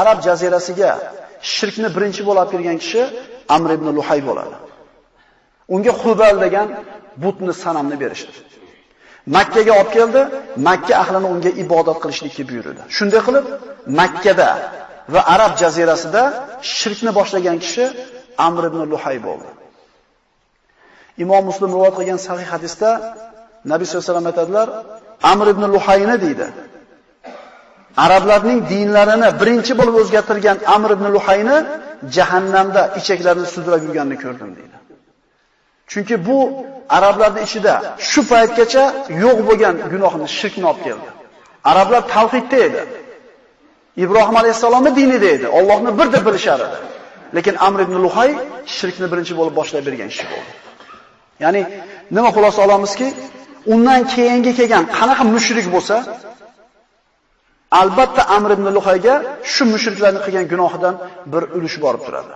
Arab 0.00 0.18
jazirasiga 0.26 0.90
shirkni 1.54 1.88
birinchi 1.96 2.22
bo'lib 2.28 2.48
kirgan 2.52 2.76
kishi 2.82 3.02
Amr 3.56 3.70
ibn 3.76 3.86
Luhay 3.96 4.20
bo'ladi. 4.28 4.56
Unga 5.74 5.92
Hubal 6.02 6.36
degan 6.44 6.68
butni 7.24 7.52
sanamni 7.64 7.96
berishdi. 8.02 8.36
Makkaga 9.36 9.72
olib 9.80 9.90
keldi, 9.96 10.20
Makka 10.68 10.94
ahlini 11.02 11.28
unga 11.34 11.50
ibodat 11.64 11.98
qilishlikka 12.02 12.42
buyurdi. 12.50 12.82
Shunday 12.96 13.20
qilib, 13.26 13.46
Makkada 14.00 14.50
va 15.14 15.20
Arab 15.34 15.52
jazirasida 15.62 16.22
shirkni 16.76 17.10
boshlagan 17.18 17.56
kishi 17.64 17.84
Amr 18.46 18.62
ibn 18.70 18.80
Luhay 18.92 19.16
bo'ldi. 19.28 19.50
Imom 21.24 21.42
Muslim 21.50 21.70
rivoyat 21.74 21.94
qilgan 21.98 22.18
sahih 22.28 22.46
hadisda 22.54 22.90
Nabiy 23.72 23.86
sollallohu 23.86 24.02
alayhi 24.02 24.14
vasallam 24.14 24.26
aytadilar, 24.32 24.68
Amr 25.32 25.46
ibn 25.54 25.62
Luhayni 25.74 26.16
deydi. 26.24 26.46
Arablarning 28.04 28.58
dinlarini 28.72 29.28
birinchi 29.40 29.72
bo'lib 29.78 29.94
o'zgartirgan 30.02 30.58
Amr 30.74 30.90
ibn 30.96 31.06
Luhayni 31.16 31.56
jahannamda 32.16 32.82
ichaklarini 33.00 33.46
sudrab 33.54 33.80
yurganini 33.86 34.16
ko'rdim 34.24 34.50
deydi. 34.58 34.76
Chunki 35.90 36.14
bu 36.28 36.38
arablarning 36.96 37.44
ichida 37.48 37.74
shu 38.10 38.20
paytgacha 38.32 38.84
yo'q 39.24 39.38
bo'lgan 39.48 39.74
gunohni, 39.92 40.26
shirkni 40.38 40.64
olib 40.70 40.82
keldi. 40.86 41.08
Arablar 41.70 42.02
tavhidda 42.14 42.58
edi. 42.68 42.82
Ibrohim 44.04 44.36
alayhisolamning 44.40 44.94
dinida 45.00 45.28
edi. 45.36 45.46
Allohni 45.58 45.90
bir 45.98 46.06
deb 46.14 46.22
bilishar 46.26 46.60
edi. 46.66 46.78
Lekin 47.36 47.54
Amr 47.66 47.80
ibn 47.86 47.94
Luhay 48.04 48.30
shirkni 48.76 49.06
birinchi 49.12 49.32
bo'lib 49.38 49.54
boshlab 49.60 49.82
bergan 49.88 50.08
kishi 50.12 50.26
bo'ldi. 50.32 50.50
Ya'ni 51.44 51.62
nima 52.16 52.30
xulosa 52.36 52.58
olamizki, 52.66 53.08
undan 53.74 54.00
keyingi 54.14 54.52
kelgan 54.58 54.84
qanaqa 54.98 55.24
mushrik 55.34 55.66
bo'lsa, 55.74 55.96
albatta 57.80 58.22
Amr 58.36 58.50
ibn 58.56 58.66
Luhayga 58.76 59.14
shu 59.52 59.62
mushriklarning 59.72 60.22
qilgan 60.26 60.46
gunohidan 60.52 60.94
bir 61.32 61.42
ulush 61.56 61.76
borib 61.84 62.02
turadi. 62.06 62.32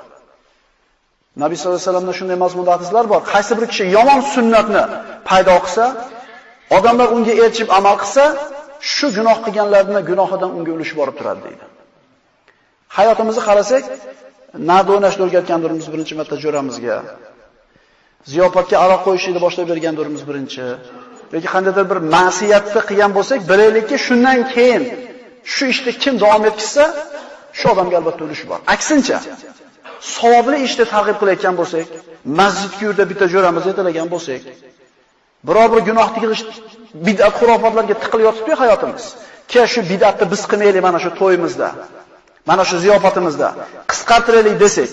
Nabiy 1.42 1.56
sollallohu 1.58 1.78
alayhi 1.78 1.90
vasallamda 1.90 2.14
shunday 2.18 2.38
mazmunda 2.44 2.70
hadislar 2.76 3.04
bor. 3.12 3.20
Qaysi 3.32 3.52
bir 3.58 3.66
kishi 3.70 3.84
yomon 3.96 4.20
sunnatni 4.34 4.82
paydo 5.28 5.56
qilsa, 5.64 5.84
odamlar 6.76 7.08
unga 7.16 7.32
erishib 7.42 7.68
amal 7.78 7.96
qilsa, 8.02 8.24
shu 8.94 9.06
gunoh 9.16 9.38
qilganlarning 9.44 10.04
gunohidan 10.10 10.50
unga 10.58 10.70
ulush 10.76 10.92
borib 10.98 11.14
turadi 11.18 11.40
deydi. 11.46 11.64
Hayotimizni 12.96 13.42
qarasak, 13.48 13.84
narda 14.70 14.90
o'ynashni 14.94 15.22
o'rgatgandirmiz 15.26 15.86
birinchi 15.92 16.14
marta 16.20 16.36
jo'ramizga. 16.44 16.96
Ziyofatga 18.32 18.76
aroq 18.84 19.00
qo'yishni 19.06 19.38
boshlab 19.44 19.66
bergandirmiz 19.72 20.22
birinchi. 20.28 20.66
yoki 21.34 21.48
qandaydir 21.54 21.84
bir 21.90 21.98
ma'siyatni 22.16 22.80
qilgan 22.88 23.12
bo'lsak, 23.18 23.40
bilaylikki, 23.50 23.96
shundan 24.06 24.38
keyin 24.54 24.82
shu 25.54 25.64
ishni 25.72 25.92
kim 26.02 26.14
davom 26.22 26.42
etkizsa, 26.50 26.84
shu 27.58 27.66
odamga 27.72 27.96
albatta 28.00 28.22
ulush 28.26 28.44
bor. 28.50 28.58
Aksincha, 28.74 29.18
savobli 30.16 30.56
ishni 30.68 30.84
targ'ib 30.92 31.16
qilayotgan 31.20 31.54
bo'lsak, 31.60 31.86
masjidga 32.40 32.82
yurda 32.86 33.04
bitta 33.10 33.24
jo'ramiz 33.34 33.64
aytalagan 33.70 34.08
bo'lsak, 34.14 34.42
biror 35.46 35.68
bir 35.72 35.80
gunoh 35.88 36.08
qilish 36.16 36.42
bid'at 37.06 37.32
xurofotlarga 37.38 37.94
tiqilib 38.02 38.24
yotibdi 38.28 38.52
hayotimiz. 38.62 39.04
Ke 39.52 39.62
shu 39.72 39.80
bid'atni 39.92 40.26
biz 40.32 40.42
qilmaylik 40.50 40.82
mana 40.88 40.98
shu 41.04 41.10
to'yimizda, 41.20 41.68
mana 42.50 42.62
shu 42.68 42.76
ziyofatimizda 42.84 43.48
qisqartiraylik 43.90 44.56
desak, 44.64 44.90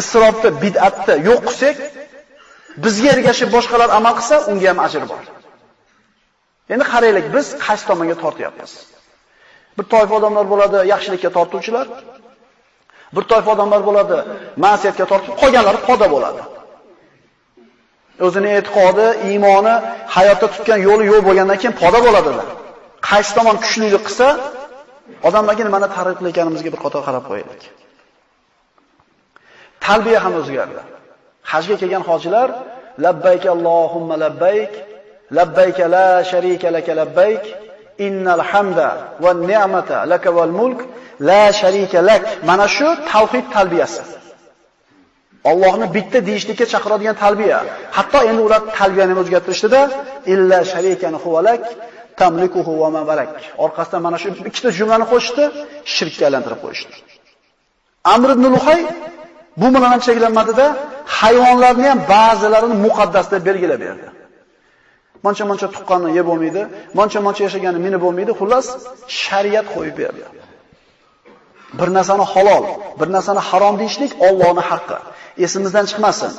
isrofni, 0.00 0.50
bid'atni 0.64 1.14
yo'q 1.28 1.40
qilsak, 1.48 1.76
bizga 2.84 3.08
ergashib 3.16 3.48
boshqalar 3.56 3.88
amal 3.98 4.14
qilsa, 4.18 4.36
unga 4.50 4.68
ham 4.70 4.78
ajr 4.86 5.02
bor. 5.12 5.24
Endi 6.74 6.84
qaraylik, 6.92 7.26
biz 7.34 7.46
qaysi 7.64 7.84
tomonga 7.90 8.16
tortyapmiz? 8.24 8.72
Bir 9.76 9.84
toifa 9.92 10.14
odamlar 10.20 10.44
bo'ladi, 10.52 10.78
yaxshilikka 10.92 11.30
tortuvchilar, 11.36 11.86
Bir 13.16 13.24
toifa 13.30 13.50
odamlar 13.56 13.80
bo'ladi, 13.88 14.16
ma'siyatga 14.64 15.04
tortib, 15.10 15.34
qolganlari 15.42 15.80
poda 15.88 16.06
bo'ladi. 16.14 16.42
O'zining 18.26 18.52
e'tiqodi, 18.60 19.06
iymoni, 19.30 19.74
hayotda 20.16 20.46
tutgan 20.54 20.80
yo'li 20.88 21.04
yo'q 21.10 21.20
bo'lgandan 21.28 21.58
keyin 21.62 21.74
poda 21.82 21.98
bo'ladilar. 22.06 22.46
Qaysi 23.08 23.32
tomon 23.38 23.56
kuchlilik 23.64 24.02
qilsa, 24.08 24.26
odamlarga 25.28 25.62
nimani 25.68 25.88
targ'ib 25.96 26.16
qilayotganimizga 26.20 26.70
bir 26.74 26.80
qator 26.84 27.02
qarab 27.08 27.24
qo'yaylik. 27.30 27.62
Talbiya 29.86 30.18
ham 30.24 30.34
o'zgardi. 30.40 30.80
Hajga 31.52 31.76
kelgan 31.80 32.02
hojilar 32.10 32.48
labbayk 33.04 33.44
Allohumma 33.54 34.14
labbayk, 34.24 34.72
labbayka 35.38 35.84
la 35.94 36.08
sharika 36.30 36.68
laka 36.76 36.92
labbayk, 37.00 37.42
innal 38.06 38.42
hamda 38.50 38.88
va 39.22 39.30
ni'mata 39.50 39.98
laka 40.12 40.30
val 40.36 40.52
mulk 40.60 40.80
la 41.28 41.42
sharika 41.60 41.98
lak. 42.08 42.22
Mana 42.48 42.66
shu 42.76 42.88
tavhid 43.10 43.46
talbiyasi. 43.54 44.02
Allohni 45.50 45.86
bitta 45.96 46.18
deyishlikka 46.28 46.64
chaqiradigan 46.72 47.16
talbiya. 47.24 47.58
Hatto 47.96 48.18
endi 48.30 48.40
ular 48.46 48.62
talbiyani 48.78 49.14
o'zgartirishdida 49.22 49.80
illa 50.34 50.58
sharikani 50.72 51.18
huvalak 51.24 51.62
tamlikuhu 52.20 52.72
va 52.82 52.88
ma 52.96 53.02
balak. 53.10 53.30
Orqasidan 53.64 54.00
mana 54.06 54.18
shu 54.22 54.28
ikkita 54.50 54.70
jumlani 54.78 55.06
qo'shdi, 55.12 55.42
shirkka 55.94 56.22
aylantirib 56.28 56.60
qo'yishdi. 56.64 56.94
Amr 58.14 58.28
ibn 58.36 58.44
Luhay 58.54 58.80
bu 59.60 59.66
bilan 59.74 59.90
ham 59.94 60.00
cheklanmadida 60.06 60.66
hayvonlarni 61.18 61.86
ham 61.92 62.00
ba'zilarini 62.14 62.76
muqaddas 62.86 63.26
deb 63.32 63.42
belgilab 63.48 63.80
berdi. 63.86 64.06
Mancha-mancha 65.26 65.68
tuqqanni 65.74 66.10
yeb 66.18 66.26
bo'lmaydi, 66.30 66.62
mancha-mancha 66.98 67.42
yashaganni 67.46 67.80
minib 67.86 68.00
bo'lmaydi. 68.04 68.32
Xullas, 68.40 68.66
shariat 69.22 69.66
qo'yib 69.74 69.96
berdi. 70.02 70.24
Bir 71.78 71.88
narsani 71.96 72.24
halol, 72.32 72.64
bir 73.00 73.08
narsani 73.16 73.40
harom 73.48 73.74
deyishlik 73.80 74.12
Allohning 74.28 74.66
haqqi. 74.70 74.98
Esimizdan 75.44 75.84
chiqmasin. 75.90 76.32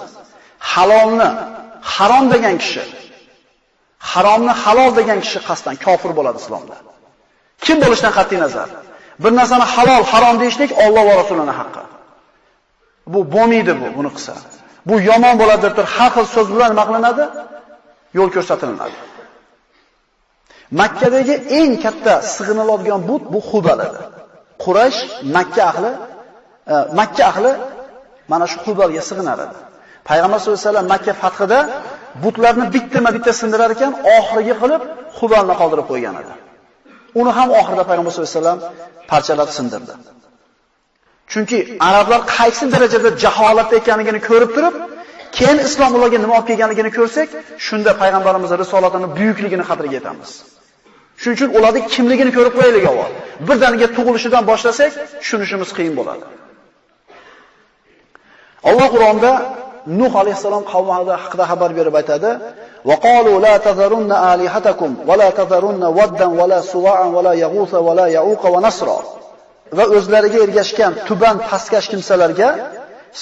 Halolni 0.73 1.29
harom 1.95 2.25
degan 2.33 2.55
kishi, 2.63 2.83
haromni 4.11 4.53
halol 4.63 4.91
degan 4.99 5.19
kishi 5.25 5.39
qasdan 5.49 5.75
kofir 5.85 6.11
bo'ladi 6.17 6.37
islomda. 6.43 6.75
Kim 7.65 7.77
bo'lishidan 7.83 8.13
qat'i 8.19 8.37
nazar. 8.45 8.69
Bir 9.23 9.31
narsani 9.39 9.65
halol, 9.75 10.03
harom 10.11 10.35
deyishlik 10.41 10.71
Alloh 10.83 11.03
va 11.09 11.13
Rasulining 11.21 11.57
haqqi. 11.61 11.83
Bu 13.13 13.19
bo'lmaydi 13.35 13.73
bu, 13.81 13.87
buni 13.97 14.09
qilsa. 14.15 14.33
Bu 14.89 14.95
yomon 15.09 15.35
bo'ladi 15.41 15.67
deb 15.77 15.87
har 15.95 16.09
xil 16.15 16.25
so'z 16.35 16.47
bilan 16.53 16.69
nima 16.73 16.83
qilinadi? 16.89 17.25
yo'l 18.17 18.29
ko'rsatiladi. 18.35 18.97
Makkadagi 20.81 21.35
eng 21.59 21.73
katta 21.83 22.13
sig'iniladigan 22.35 23.01
but 23.09 23.23
bu 23.33 23.39
Hubal 23.49 23.79
edi. 23.87 23.99
Quraysh 24.63 24.99
Makka 25.35 25.61
ahli 25.71 25.91
e, 26.73 26.75
Makka 26.99 27.23
ahli 27.31 27.51
mana 28.31 28.45
shu 28.51 28.57
Hubalga 28.65 29.01
sig'inar 29.09 29.39
edi. 29.45 29.57
Payg'ambar 30.09 30.37
sollallohu 30.39 30.61
alayhi 30.61 30.69
vasallam 30.69 30.87
Makka 30.93 31.13
fathida 31.23 31.59
butlarni 32.23 32.65
bittama-bitta 32.75 33.31
sindirar 33.41 33.71
ekan, 33.75 33.91
oxiriga 34.17 34.55
qilib 34.61 34.81
Hubalni 35.17 35.53
qoldirib 35.61 35.85
qo'ygan 35.91 36.15
edi. 36.21 36.33
Uni 37.19 37.31
ham 37.37 37.49
oxirida 37.59 37.83
Payg'ambar 37.89 38.11
sollallohu 38.13 38.31
alayhi 38.31 38.41
vasallam 38.41 38.59
parchalab 39.11 39.49
sindirdi. 39.57 39.93
Chunki 41.31 41.57
arablar 41.89 42.21
qaysi 42.35 42.63
darajada 42.73 43.09
jaholatda 43.23 43.75
ekanligini 43.81 44.19
ko'rib 44.29 44.51
turib, 44.55 44.75
keyin 45.37 45.59
islom 45.67 45.91
ularga 45.97 46.17
nima 46.23 46.33
olib 46.37 46.47
kelganligini 46.49 46.91
ko'rsak, 46.97 47.29
shunda 47.67 47.91
payg'ambarimiz 48.01 48.51
risolatining 48.63 49.11
buyukligini 49.19 49.63
qadriga 49.69 49.95
yetamiz. 49.99 50.31
Shuning 51.21 51.35
uchun 51.37 51.49
ularning 51.57 51.85
kimligini 51.93 52.31
ko'rib 52.37 52.53
qo'yaylik 52.57 52.85
avval. 52.91 53.11
Birdaniga 53.47 53.87
tug'ilishidan 53.97 54.43
boshlasak, 54.51 54.91
tushunishimiz 55.21 55.69
qiyin 55.77 55.93
bo'ladi. 55.99 56.25
Alloh 58.69 58.87
Qur'onda 58.95 59.31
Nuh 59.99 60.13
alayhisalom 60.21 60.63
qavmi 60.71 60.91
haqida 61.23 61.43
xabar 61.51 61.69
berib 61.79 61.95
aytadi: 61.99 62.29
"Va 62.89 62.95
qalu 63.07 63.31
la 63.45 63.55
tazarunna 63.67 64.15
alihatakum 64.31 64.91
va 65.09 65.15
la 65.21 65.29
tazarunna 65.39 65.87
waddan 65.99 66.31
va 66.39 66.45
la 66.51 66.59
suwa'an 66.73 67.09
va 67.15 67.21
la 67.27 67.33
yaghutha 67.43 67.77
va 67.87 67.93
la 67.99 68.05
ya'uqa 68.17 68.47
va 68.53 68.59
nasra." 68.67 68.97
Va 69.77 69.85
o'zlariga 69.97 70.39
ergashgan 70.45 70.93
tuban 71.07 71.35
pastkash 71.49 71.87
kimsalarga 71.91 72.49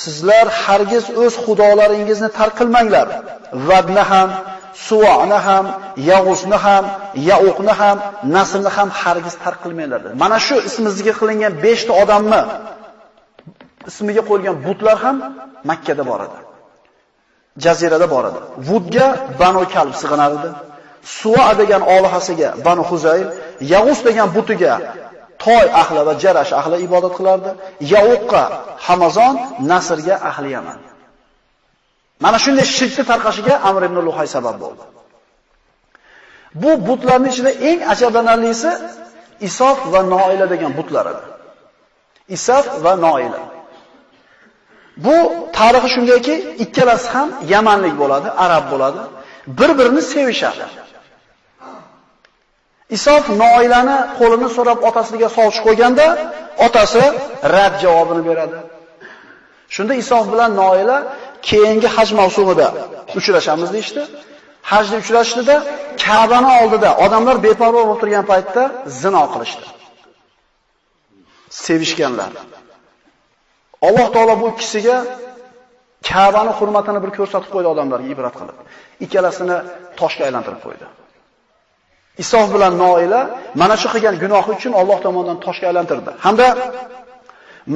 sizlar 0.04 0.48
hargiz 0.64 1.06
o'z 1.24 1.34
xudolaringizni 1.46 2.30
tark 2.38 2.54
qilmanglar. 2.60 3.08
Vadni 3.70 4.04
ham, 4.12 4.30
Suvoni 4.88 5.40
ham, 5.48 5.66
Yag'usni 6.12 6.58
ham, 6.66 6.84
Yauqni 7.30 7.74
ham, 7.82 7.98
Nasrni 8.36 8.72
ham 8.78 8.90
hargiz 9.02 9.36
tark 9.44 9.60
qilmanglar. 9.64 10.02
Mana 10.22 10.38
shu 10.48 10.56
ismizga 10.70 11.14
qilingan 11.20 11.54
5 11.64 11.88
ta 11.88 11.94
odamni 12.04 12.42
ismiga 13.90 14.22
qo'yilgan 14.30 14.56
butlar 14.66 14.98
ham 15.06 15.18
Makka 15.70 15.94
da 16.00 16.04
bor 16.10 16.20
edi. 16.28 16.40
Jazirada 17.64 18.08
bor 18.14 18.24
edi. 18.30 18.40
Vudga 18.70 19.08
Banu 19.42 19.64
Kalb 19.74 19.94
sig'inar 20.02 20.32
edi. 20.38 20.50
Suva 21.20 21.50
degan 21.62 21.82
olihasiga 21.96 22.50
Banu 22.66 22.84
Huzayl, 22.90 23.28
Yag'us 23.74 24.00
degan 24.08 24.28
butiga 24.36 24.74
Toy 25.44 25.66
ahli 25.82 26.00
va 26.08 26.14
Jarash 26.24 26.52
ahli 26.62 26.76
ibodat 26.88 27.14
qilardi. 27.18 27.50
Yauqqa 27.94 28.44
Hamazon, 28.86 29.36
Nasrga 29.72 30.16
ahli 30.30 30.50
Yaman. 30.56 30.80
Mana 32.24 32.38
shunday 32.44 32.66
shirkni 32.78 33.04
tarqashiga 33.12 33.54
Amr 33.70 33.82
ibn 33.90 33.98
Luhay 34.08 34.28
sabab 34.36 34.56
bo'ldi. 34.64 34.84
Bu 36.62 36.72
butlarning 36.88 37.32
ichida 37.36 37.52
eng 37.70 37.80
ajablanarlisi 37.94 38.72
Isof 39.48 39.80
va 39.94 40.02
Noila 40.14 40.46
degan 40.54 40.72
butlar 40.80 41.06
edi. 41.14 41.24
Isof 42.36 42.66
va 42.84 42.94
Noila. 43.06 43.42
Bu 45.06 45.18
tarixi 45.58 45.90
shundayki, 45.96 46.36
ikkalasi 46.64 47.08
ham 47.14 47.30
Yamanlik 47.54 47.96
bo'ladi, 48.02 48.28
arab 48.46 48.66
bo'ladi. 48.72 49.02
Bir-birini 49.60 50.02
sevishadi. 50.14 50.66
Isof 52.96 53.24
Noilani 53.42 53.98
qo'lini 54.20 54.48
so'rab 54.58 54.80
otasiga 54.90 55.28
sovchi 55.38 55.62
qo'yganda, 55.68 56.06
otasi 56.68 57.04
rad 57.56 57.74
javobini 57.84 58.24
beradi. 58.30 58.58
Shunda 59.76 59.94
Isof 60.04 60.26
bilan 60.34 60.52
Noila 60.62 60.98
keyingi 61.50 61.88
haj 61.96 62.10
mavsumida 62.20 62.68
uchrashamiz 63.20 63.70
deyshti. 63.76 64.02
Hajda 64.72 64.96
uchrashdida 65.04 65.56
Ka'bani 66.06 66.50
oldida 66.62 66.90
odamlar 67.06 67.36
beparvo 67.48 67.82
bo'lib 67.88 68.00
turgan 68.02 68.26
paytda 68.32 68.64
zino 69.02 69.24
qilishdi. 69.34 69.66
Sevishganlar. 71.66 72.32
Alloh 73.88 74.08
taolo 74.16 74.36
bu 74.42 74.46
ikkisiga 74.54 74.98
Ka'bani 76.10 76.52
hurmatini 76.60 77.00
bir 77.04 77.12
ko'rsatib 77.18 77.50
qo'ydi 77.56 77.68
odamlarga 77.74 78.10
ibrat 78.16 78.36
qilib. 78.40 78.58
Ikkalasini 79.06 79.58
toshga 80.00 80.24
aylantirib 80.28 80.62
qo'ydi. 80.66 80.86
Isof 82.24 82.48
bilan 82.56 82.74
Noila 82.84 83.22
mana 83.62 83.76
shu 83.82 83.88
qilgan 83.94 84.16
gunohi 84.24 84.50
uchun 84.56 84.74
Alloh 84.82 84.98
tomonidan 85.06 85.38
toshga 85.46 85.66
aylantirdi. 85.72 86.12
Hamda 86.26 86.48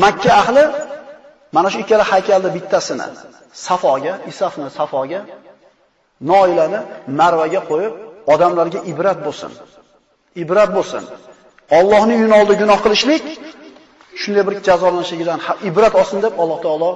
Makka 0.04 0.32
ahli 0.42 0.64
mana 1.56 1.70
shu 1.72 1.78
ikkala 1.84 2.04
haykalda 2.12 2.50
bittasini 2.58 3.08
Safoga, 3.68 4.14
Isofni 4.32 4.70
Safoga, 4.80 5.20
Noilani 6.30 6.80
Marvaga 7.20 7.62
qo'yib, 7.70 7.94
odamlarga 8.34 8.80
ibrat 8.92 9.20
bo'lsin. 9.26 9.52
Ibrat 10.44 10.70
bo'lsin. 10.78 11.04
Allohning 11.78 12.20
uyini 12.24 12.36
oldi 12.42 12.54
gunoh 12.62 12.80
qilishlik 12.86 13.24
shunday 14.22 14.44
bir 14.48 14.54
jazolanishidan 14.68 15.40
ibrat 15.70 15.94
olsin 16.02 16.18
deb 16.26 16.34
Alloh 16.42 16.60
taolo 16.66 16.90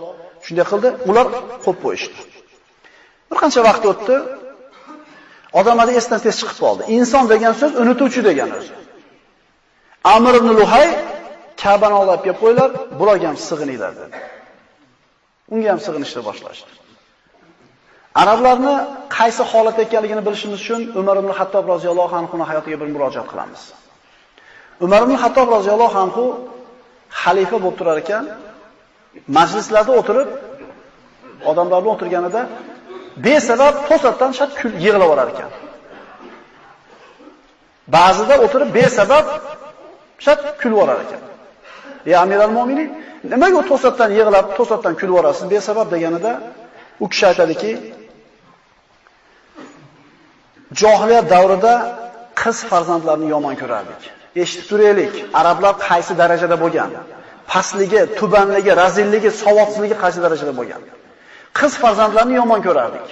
shunday 0.45 0.65
qildi. 0.71 0.89
Ular 1.09 1.25
qo'yib 1.65 1.79
qo'yishdi. 1.85 2.17
Bir 3.29 3.37
qancha 3.41 3.59
vaqt 3.69 3.83
o'tdi. 3.91 4.15
Odamlarda 5.59 5.93
esdan 5.99 6.19
tez 6.25 6.35
chiqib 6.41 6.57
qoldi. 6.65 6.81
Inson 6.97 7.23
degan 7.33 7.53
so'z 7.61 7.71
unutuvchi 7.83 8.21
degan 8.29 8.49
o'zi. 8.57 8.73
Amr 10.15 10.33
ibn 10.39 10.49
Luhay 10.59 10.87
Ka'bani 11.61 11.95
olib 12.03 12.21
kelib 12.25 12.39
qo'ylar, 12.43 12.69
bularga 12.99 13.25
ham 13.29 13.37
sig'ininglar 13.49 13.91
dedi. 14.01 14.17
Unga 15.53 15.67
ham 15.73 15.79
sig'inishni 15.85 16.21
boshlashdi. 16.27 16.71
Arablarni 18.21 18.73
qaysi 19.17 19.43
holatda 19.51 19.81
ekanligini 19.87 20.21
bilishimiz 20.27 20.59
uchun 20.63 20.81
Umar 20.99 21.15
ibn 21.21 21.31
Hattob 21.39 21.65
roziyallohu 21.73 22.15
anhu 22.21 22.35
hayotiga 22.49 22.77
bir 22.81 22.89
murojaat 22.95 23.27
qilamiz. 23.31 23.61
Umar 24.85 25.01
ibn 25.05 25.15
Hattob 25.23 25.47
roziyallohu 25.55 25.97
anhu 26.05 26.23
xalifa 27.21 27.57
bo'lib 27.63 27.77
turar 27.79 27.97
ekan, 28.03 28.23
majlislarda 29.37 29.91
o'tirib, 29.99 30.29
odamlar 31.49 31.79
bilan 31.83 31.93
o'tirganida 31.95 32.41
besabab 33.17 33.75
to'satdan 33.89 34.31
shat 34.37 34.51
kul 34.59 34.73
yig'lab 34.85 35.09
olar 35.13 35.27
ekan. 35.33 35.51
Ba'zida 37.95 38.35
o'tirib 38.45 38.69
besabab 38.79 39.25
shat 40.25 40.39
kulib 40.61 40.79
olar 40.83 40.97
ekan. 41.05 41.21
Ya 42.11 42.17
e, 42.19 42.21
Amiral 42.23 42.53
Mu'minin, 42.57 42.89
nimaga 43.33 43.61
to'satdan 43.71 44.09
yig'lab, 44.19 44.45
to'satdan 44.57 44.93
kulib 44.99 45.15
orasiz 45.21 45.45
besabab 45.55 45.87
deganida 45.95 46.31
u 47.03 47.05
kishi 47.11 47.25
aytadiki, 47.31 47.71
Johiliyat 50.81 51.29
davrida 51.33 51.73
qiz 52.41 52.57
farzandlarni 52.69 53.27
yomon 53.35 53.55
ko'rardik. 53.61 54.01
Eshitib 54.43 54.65
turaylik, 54.69 55.13
arablar 55.39 55.73
qaysi 55.87 56.13
darajada 56.21 56.55
bo'lgan? 56.63 56.89
Pastligi, 57.51 58.01
tubanligi, 58.19 58.71
razilligi, 58.81 59.29
savodsizligi 59.43 59.95
qaysi 60.03 60.19
darajada 60.25 60.53
bo'lgan? 60.59 60.81
Qiz 61.59 61.73
farzandlarni 61.83 62.35
yomon 62.41 62.59
ko'rardik. 62.67 63.07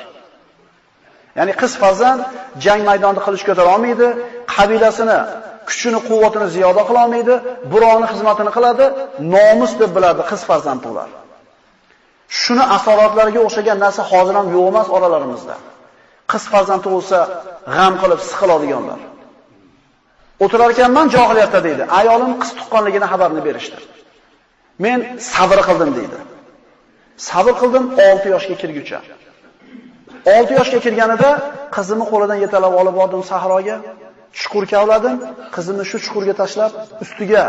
Ya'ni 1.37 1.53
qiz 1.61 1.73
farzand 1.81 2.21
jang 2.65 2.81
maydonida 2.89 3.21
qilish 3.25 3.43
ko'tara 3.49 3.69
olmaydi, 3.75 4.07
qabilasini, 4.55 5.19
kuchini, 5.69 5.99
quvvatini 6.07 6.47
ziyoda 6.55 6.81
qila 6.87 6.99
olmaydi, 7.05 7.35
birovning 7.71 8.09
xizmatini 8.13 8.51
qiladi, 8.57 8.85
nomus 9.35 9.71
deb 9.81 9.91
biladi 9.97 10.21
qiz 10.31 10.41
farzand 10.49 10.83
ular. 10.91 11.09
Shuni 12.41 12.63
asoratlariga 12.77 13.41
o'xshagan 13.47 13.77
narsa 13.85 14.01
hozir 14.11 14.35
ham 14.39 14.47
yo'q 14.55 14.65
emas 14.71 14.87
oralarimizda. 14.97 15.55
qiz 16.31 16.43
farzand 16.51 16.81
tug'ilsa 16.85 17.19
g'am 17.75 17.93
qilib 18.01 18.21
siqiladiganlar. 18.29 18.99
O'tirar 20.43 20.69
ekanman 20.75 21.07
jahiliyatda 21.15 21.59
deydi. 21.67 21.83
Ayolim 21.99 22.31
qiz 22.41 22.51
tuqqanligini 22.59 23.07
xabarini 23.13 23.41
berishdi. 23.47 23.77
Men 24.83 24.99
sabr 25.33 25.59
qildim 25.67 25.91
deydi. 25.99 26.17
Sabr 27.17 27.53
qildim 27.61 27.85
6 27.99 28.29
yoshga 28.35 28.55
kirguncha. 28.61 28.99
6 30.25 30.53
yoshga 30.59 30.79
kirganida 30.85 31.29
qizimni 31.75 32.05
qo'lidan 32.11 32.37
yetalab 32.45 32.73
olib 32.81 32.95
bordim 32.99 33.23
sahroga. 33.31 33.77
Chuqur 34.39 34.63
kavladim, 34.73 35.15
qizimni 35.55 35.83
shu 35.89 35.97
chuqurga 36.05 36.33
tashlab, 36.41 36.71
ustiga 37.03 37.43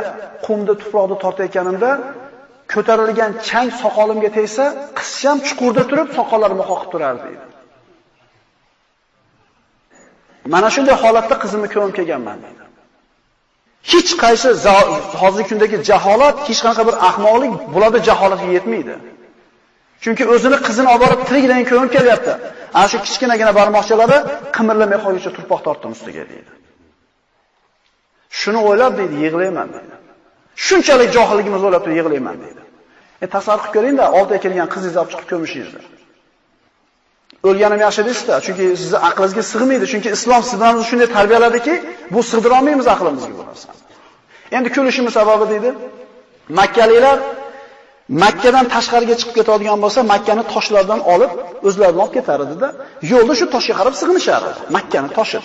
qumni 0.46 0.74
tuproqni 0.80 1.16
tortayotganimda 1.24 1.90
ko'tarilgan 2.72 3.32
chang 3.48 3.68
soqolimga 3.82 4.30
tegsa, 4.38 4.64
qizcham 4.98 5.36
chuqurda 5.46 5.82
turib 5.90 6.08
soqollarimni 6.18 6.64
qoqib 6.70 6.88
turardi 6.94 7.20
deydi. 7.26 7.44
Mana 10.54 10.68
shunday 10.74 10.96
holatda 11.04 11.34
qizimni 11.44 11.68
ko'rib 11.74 11.94
kelganman 11.98 12.38
dedi. 12.44 12.62
Hech 13.92 14.10
qaysi 14.22 14.48
hozirgi 15.20 15.46
kundagi 15.50 15.76
jaholat, 15.90 16.36
hech 16.48 16.60
qanaqa 16.64 16.82
bir 16.88 16.96
ahmoqlik 17.08 17.52
bularda 17.74 17.98
jaholatga 18.08 18.48
yetmaydi. 18.56 18.94
Chunki 20.02 20.24
o'zini 20.34 20.58
qizini 20.66 20.88
olib 20.94 21.02
borib 21.04 21.20
tirikdan 21.28 21.62
ko'mib 21.70 21.90
kelyapti. 21.96 22.32
Ana 22.78 22.86
shu 22.92 22.98
kichkinagina 23.06 23.52
barmoqchalari 23.58 24.18
qimirlamay 24.56 24.98
qolguncha 25.04 25.30
turpoq 25.36 25.60
tortdim 25.66 25.90
ustiga 25.96 26.24
deydi. 26.32 26.52
Shuni 28.40 28.60
o'ylab 28.68 28.92
deydi, 29.00 29.14
yig'layman 29.24 29.68
deydi. 29.74 29.94
Shunchalik 30.66 31.10
johilligimiz 31.16 31.62
o'ylab 31.66 31.82
turib 31.84 31.96
yig'layman 32.00 32.36
deydi. 32.44 32.62
E 33.24 33.26
tasavvur 33.34 33.60
qilib 33.62 33.74
ko'ring-da, 33.76 34.04
oldiga 34.18 34.38
kelgan 34.44 34.68
qizingizni 34.74 35.00
olib 35.02 35.10
chiqib 35.12 35.28
ko'mishingizni. 35.32 35.82
O'lganim 37.48 37.80
yaxshi 37.86 38.02
deysizda, 38.08 38.34
chunki 38.46 38.64
sizni 38.82 38.98
aqlingizga 39.08 39.42
sig'maydi, 39.52 39.84
chunki 39.92 40.08
islom 40.16 40.42
sizlarni 40.50 40.84
shunday 40.90 41.08
tarbiyaladiki, 41.16 41.74
bu 42.14 42.20
sig'dira 42.30 42.54
olmaymiz 42.58 42.86
aqlimizga 42.94 43.34
bu 43.40 43.44
narsani. 43.50 43.80
Endi 44.56 44.68
kulishimiz 44.76 45.12
sababi 45.18 45.44
deydi, 45.52 45.70
Makkaliklar 46.58 47.18
Makkadan 48.08 48.66
tashqariga 48.74 49.14
chiqib 49.20 49.34
ketadigan 49.38 49.78
bo'lsa, 49.84 50.00
Makkani 50.12 50.42
toshlardan 50.54 51.00
olib, 51.12 51.32
o'zlarini 51.68 52.00
olib 52.04 52.14
ketar 52.18 52.38
edi-da, 52.44 52.68
yo'lda 53.12 53.34
shu 53.40 53.46
toshga 53.54 53.74
qarab 53.80 53.94
sig'inishardi. 54.00 54.50
Makkani 54.76 55.08
toshi. 55.18 55.38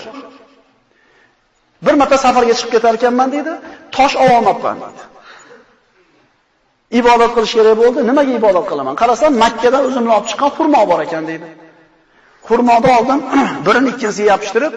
Bir 1.86 1.94
marta 2.02 2.18
safarga 2.26 2.54
chiqib 2.60 2.72
ketar 2.76 2.94
ekanman 3.00 3.30
deydi, 3.36 3.54
tosh 3.98 4.16
ololmabman 4.24 4.78
deydi. 4.84 5.04
Ibodat 7.00 7.32
qilish 7.36 7.54
kerak 7.58 7.76
bo'ldi. 7.82 8.00
Nimaga 8.10 8.32
ibodat 8.42 8.66
qilaman? 8.72 8.96
Qarasam, 9.02 9.32
Makkadan 9.44 9.82
o'zimni 9.90 10.12
olib 10.18 10.28
chiqqan 10.32 10.50
xurmo 10.58 10.82
bor 10.92 11.00
ekan 11.08 11.24
deydi. 11.30 11.48
Xurmoni 12.48 12.90
oldim, 12.98 13.20
birini 13.66 13.90
ikkinchisiga 13.94 14.30
yopishtirib, 14.34 14.74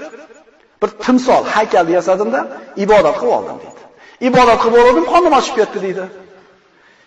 bir 0.80 0.90
timsol 1.04 1.42
haykal 1.54 1.86
yasadimda 1.96 2.40
ibodat 2.84 3.16
qilib 3.20 3.34
oldim 3.38 3.56
deydi. 3.62 3.80
Ibodat 4.28 4.58
qilib 4.64 4.82
oldim, 4.88 5.04
qonim 5.12 5.32
ochib 5.40 5.54
ketdi 5.60 5.78
deydi. 5.86 6.04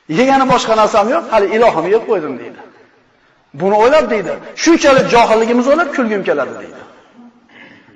Yegani 0.10 0.46
boshqa 0.54 0.74
narsam 0.82 1.06
yo'q, 1.14 1.24
hali 1.34 1.48
ilohimni 1.56 1.90
yeb 1.96 2.04
qo'ydim 2.10 2.34
deydi. 2.42 2.62
Buni 3.62 3.76
o'ylab 3.84 4.06
deydi. 4.14 4.34
Shunchalik 4.64 5.08
johilligimiz 5.14 5.68
o'lib 5.74 5.90
kulgim 5.96 6.22
keladi 6.28 6.54
deydi. 6.62 6.82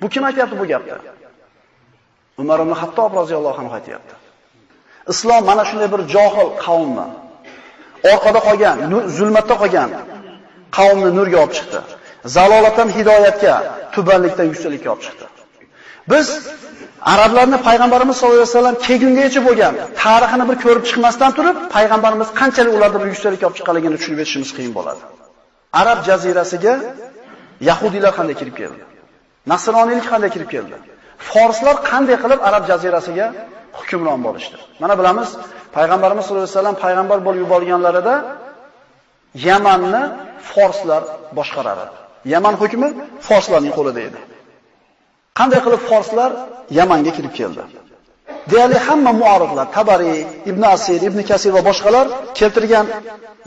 Bu 0.00 0.06
kim 0.12 0.22
aytayapti 0.28 0.56
bu 0.60 0.66
gapni? 0.72 0.92
Umar 2.42 2.58
ibn 2.64 2.72
Hattob 2.80 3.10
roziyallohu 3.20 3.58
anhu 3.62 3.74
aytayapti. 3.78 4.14
Islom 5.12 5.42
mana 5.50 5.64
shunday 5.70 5.88
bir 5.94 6.00
johil 6.14 6.48
qavmni 6.64 7.06
orqada 8.12 8.40
qolgan, 8.48 8.76
zulmatda 9.18 9.54
qolgan 9.62 9.90
qavmni 10.78 11.10
nurga 11.18 11.38
olib 11.44 11.54
chiqdi. 11.58 11.80
zalolatdan 12.36 12.88
hidoyatga, 12.96 13.54
tubanlikdan 13.94 14.46
yuksaklikka 14.50 14.88
olib 14.92 15.02
chiqdi. 15.06 15.24
Biz 16.12 16.26
arablarni 17.12 17.58
payg'ambarimiz 17.68 18.16
sollallohu 18.20 18.40
alayhi 18.40 18.54
vasallam 18.54 18.76
kelgungacha 18.86 19.40
bo'lgan 19.48 19.74
tarixini 20.02 20.44
bir 20.50 20.56
ko'rib 20.64 20.84
chiqmasdan 20.88 21.30
turib, 21.38 21.56
payg'ambarimiz 21.76 22.28
qanchalik 22.40 22.72
ularni 22.78 22.98
bir 23.02 23.08
olib 23.48 23.54
chiqqanligini 23.58 23.96
tushunib 24.00 24.18
yetishimiz 24.22 24.50
qiyin 24.56 24.72
bo'ladi. 24.78 25.00
Arab 25.80 25.98
jazirasiga 26.08 26.74
yahudiylar 27.68 28.12
qanday 28.18 28.36
kirib 28.40 28.56
keldi? 28.60 28.82
Nasroniylik 29.52 30.06
qanday 30.12 30.30
kirib 30.34 30.50
keldi? 30.54 30.76
Forslar 31.30 31.76
qanday 31.90 32.16
qilib 32.22 32.40
Arab 32.48 32.62
jazirasiga 32.70 33.26
hukmron 33.78 34.20
bo'lishdi? 34.26 34.56
Mana 34.82 34.94
bilamiz, 35.00 35.28
payg'ambarimiz 35.76 36.22
sollallohu 36.26 36.46
alayhi 36.46 36.58
vasallam 36.58 36.76
payg'ambar 36.84 37.18
bo'lib 37.26 37.40
yuborilganlarida 37.44 38.14
Yamanni 39.48 40.02
forslar 40.52 41.02
boshqarardi. 41.38 41.96
Yaman 42.34 42.54
hukmi 42.62 42.88
forslarning 43.28 43.74
qo'lida 43.78 44.00
edi. 44.08 44.18
Qanday 45.38 45.60
qilib 45.66 45.82
forslar 45.90 46.30
Yamanga 46.78 47.12
kirib 47.16 47.34
keldi? 47.40 47.62
deyarli 48.50 48.78
hamma 48.88 49.12
muariflar, 49.22 49.66
Tabari, 49.76 50.26
Ibn 50.50 50.62
Asir, 50.74 51.00
Ibn 51.08 51.18
Kasir 51.30 51.52
va 51.56 51.62
boshqalar 51.68 52.06
keltirgan 52.38 52.86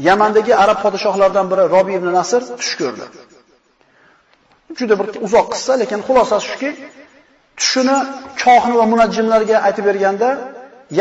Yamandagi 0.08 0.54
arab 0.64 0.78
podshohlaridan 0.84 1.46
biri 1.52 1.64
Robi 1.76 1.94
ibn 2.00 2.08
Nasr 2.18 2.42
tush 2.60 2.74
ko'rdi. 2.80 3.06
Juda 4.78 4.96
bir 5.00 5.08
uzoq 5.26 5.48
qissa, 5.54 5.74
lekin 5.82 6.00
xulosasi 6.08 6.46
shuki, 6.52 6.70
tushini 7.60 7.98
kohin 8.44 8.74
va 8.80 8.86
munajjimlarga 8.94 9.58
aytib 9.68 9.86
berganda, 9.90 10.30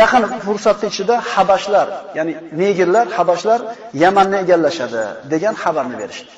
yaqin 0.00 0.22
fursatda 0.44 0.86
ichida 0.92 1.14
habashlar, 1.32 1.86
ya'ni 2.18 2.32
negirlar, 2.62 3.06
habashlar 3.18 3.60
Yamanni 4.04 4.36
egallashadi 4.44 5.02
degan 5.32 5.54
xabarni 5.62 5.96
berishdi. 6.02 6.32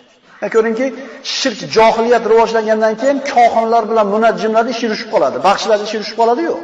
Ko'ringki, 0.54 0.86
shirk 1.38 1.60
johiliyat 1.76 2.24
rivojlangandan 2.32 2.94
keyin 3.00 3.18
kohinlar 3.34 3.82
bilan 3.90 4.06
munajjimlar 4.14 4.64
ish 4.72 4.80
yurishib 4.84 5.08
qoladi, 5.14 5.36
baxshilar 5.48 5.78
ish 5.86 5.92
yurishib 5.96 6.16
qoladi-yu. 6.20 6.54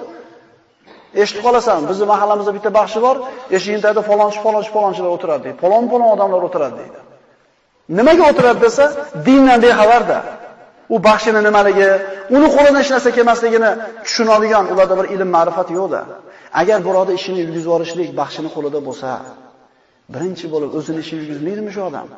Eshitib 1.23 1.43
qolasan, 1.47 1.81
bizning 1.91 2.09
mahallamizda 2.15 2.53
bitta 2.57 2.71
baxshi 2.79 2.99
bor, 3.07 3.17
eshigini 3.57 3.83
tagida 3.85 4.03
falonchi, 4.11 4.39
falonchi, 4.47 4.71
falonchilar 4.77 5.11
o'tiradi 5.17 5.43
deydi. 5.47 5.59
Falon-falon 5.63 6.11
odamlar 6.15 6.41
o'tiradi 6.49 6.77
deydi. 6.81 6.99
Nimaga 7.99 8.25
o'tiradi 8.31 8.61
desa, 8.67 8.85
dindan 9.27 9.59
bexabarda. 9.65 10.19
U 10.95 10.97
baxshini 11.09 11.41
nimaligi, 11.49 11.91
uni 12.37 12.49
qo'lidan 12.55 12.79
hech 12.83 12.91
narsa 12.95 13.11
kelmasligini 13.17 13.71
tushunadigan 14.07 14.65
ularda 14.73 14.95
bir 15.01 15.07
ilm 15.15 15.31
ma'rifat 15.37 15.69
yo'qda. 15.79 16.01
Agar 16.61 16.79
birovda 16.89 17.13
ishini 17.19 17.39
yurgizib 17.43 17.69
yuborishlik 17.69 18.09
baxshini 18.21 18.51
qo'lida 18.57 18.81
bo'lsa, 18.89 19.11
birinchi 20.15 20.47
bo'lib 20.55 20.71
o'zini 20.79 21.01
ishini 21.05 21.19
yurgizmaydimi 21.23 21.71
shu 21.77 21.83
odam? 21.91 22.09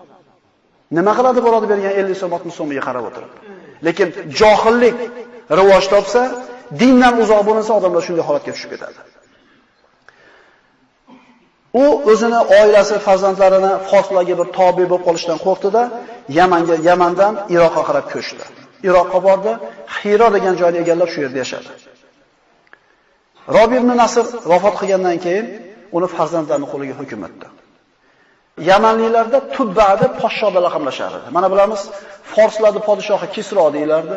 Nima 0.96 1.12
qiladi 1.18 1.40
bo'ladi 1.46 1.66
bergan 1.72 1.92
50 2.00 2.20
so'm 2.20 2.32
60 2.38 2.54
so'miga 2.58 2.82
qarab 2.88 3.04
o'tirib. 3.08 3.32
Lekin 3.86 4.08
johillik 4.40 4.96
rivoj 5.58 5.84
topsa, 5.94 6.22
dindan 6.80 7.14
uzoq 7.22 7.40
bo'linsa 7.48 7.72
odamlar 7.78 8.02
shunday 8.06 8.24
holatga 8.28 8.52
tushib 8.54 8.70
ketadi. 8.74 8.98
U 11.82 11.84
o'zini 12.12 12.40
oilasi, 12.58 12.94
farzandlarini 13.06 13.72
forslarga 13.90 14.34
bir 14.40 14.48
tobe 14.58 14.84
bo'lib 14.90 15.04
qolishdan 15.06 15.38
qo'rqdi-da, 15.46 15.82
Yamanga, 16.38 16.76
Yamandan 16.88 17.34
Iroqqa 17.54 17.82
qarab 17.88 18.06
ko'chdi. 18.14 18.44
Iroqqa 18.88 19.18
bordi, 19.28 19.52
Xiro 19.96 20.28
degan 20.36 20.54
joyni 20.60 20.78
egallab 20.84 21.08
shu 21.12 21.18
yerda 21.24 21.38
yashadi. 21.44 21.70
Robi 23.56 23.74
ibn 23.80 23.90
Nasr 24.02 24.24
vafot 24.52 24.74
qilgandan 24.80 25.16
keyin 25.24 25.46
uni 25.96 26.08
farzandlarining 26.16 26.70
qo'liga 26.72 26.94
hukm 27.00 27.20
etdi. 27.28 27.46
Yamanliklarda 28.58 29.38
Tubba 29.54 29.88
deb 30.00 30.12
podsho 30.20 30.48
bilan 30.50 30.62
laqablashardi. 30.66 31.18
Mana 31.36 31.48
bilamiz, 31.52 31.80
forslarning 32.34 32.84
podshohi 32.88 33.26
Kisro 33.34 33.64
deylardi. 33.76 34.16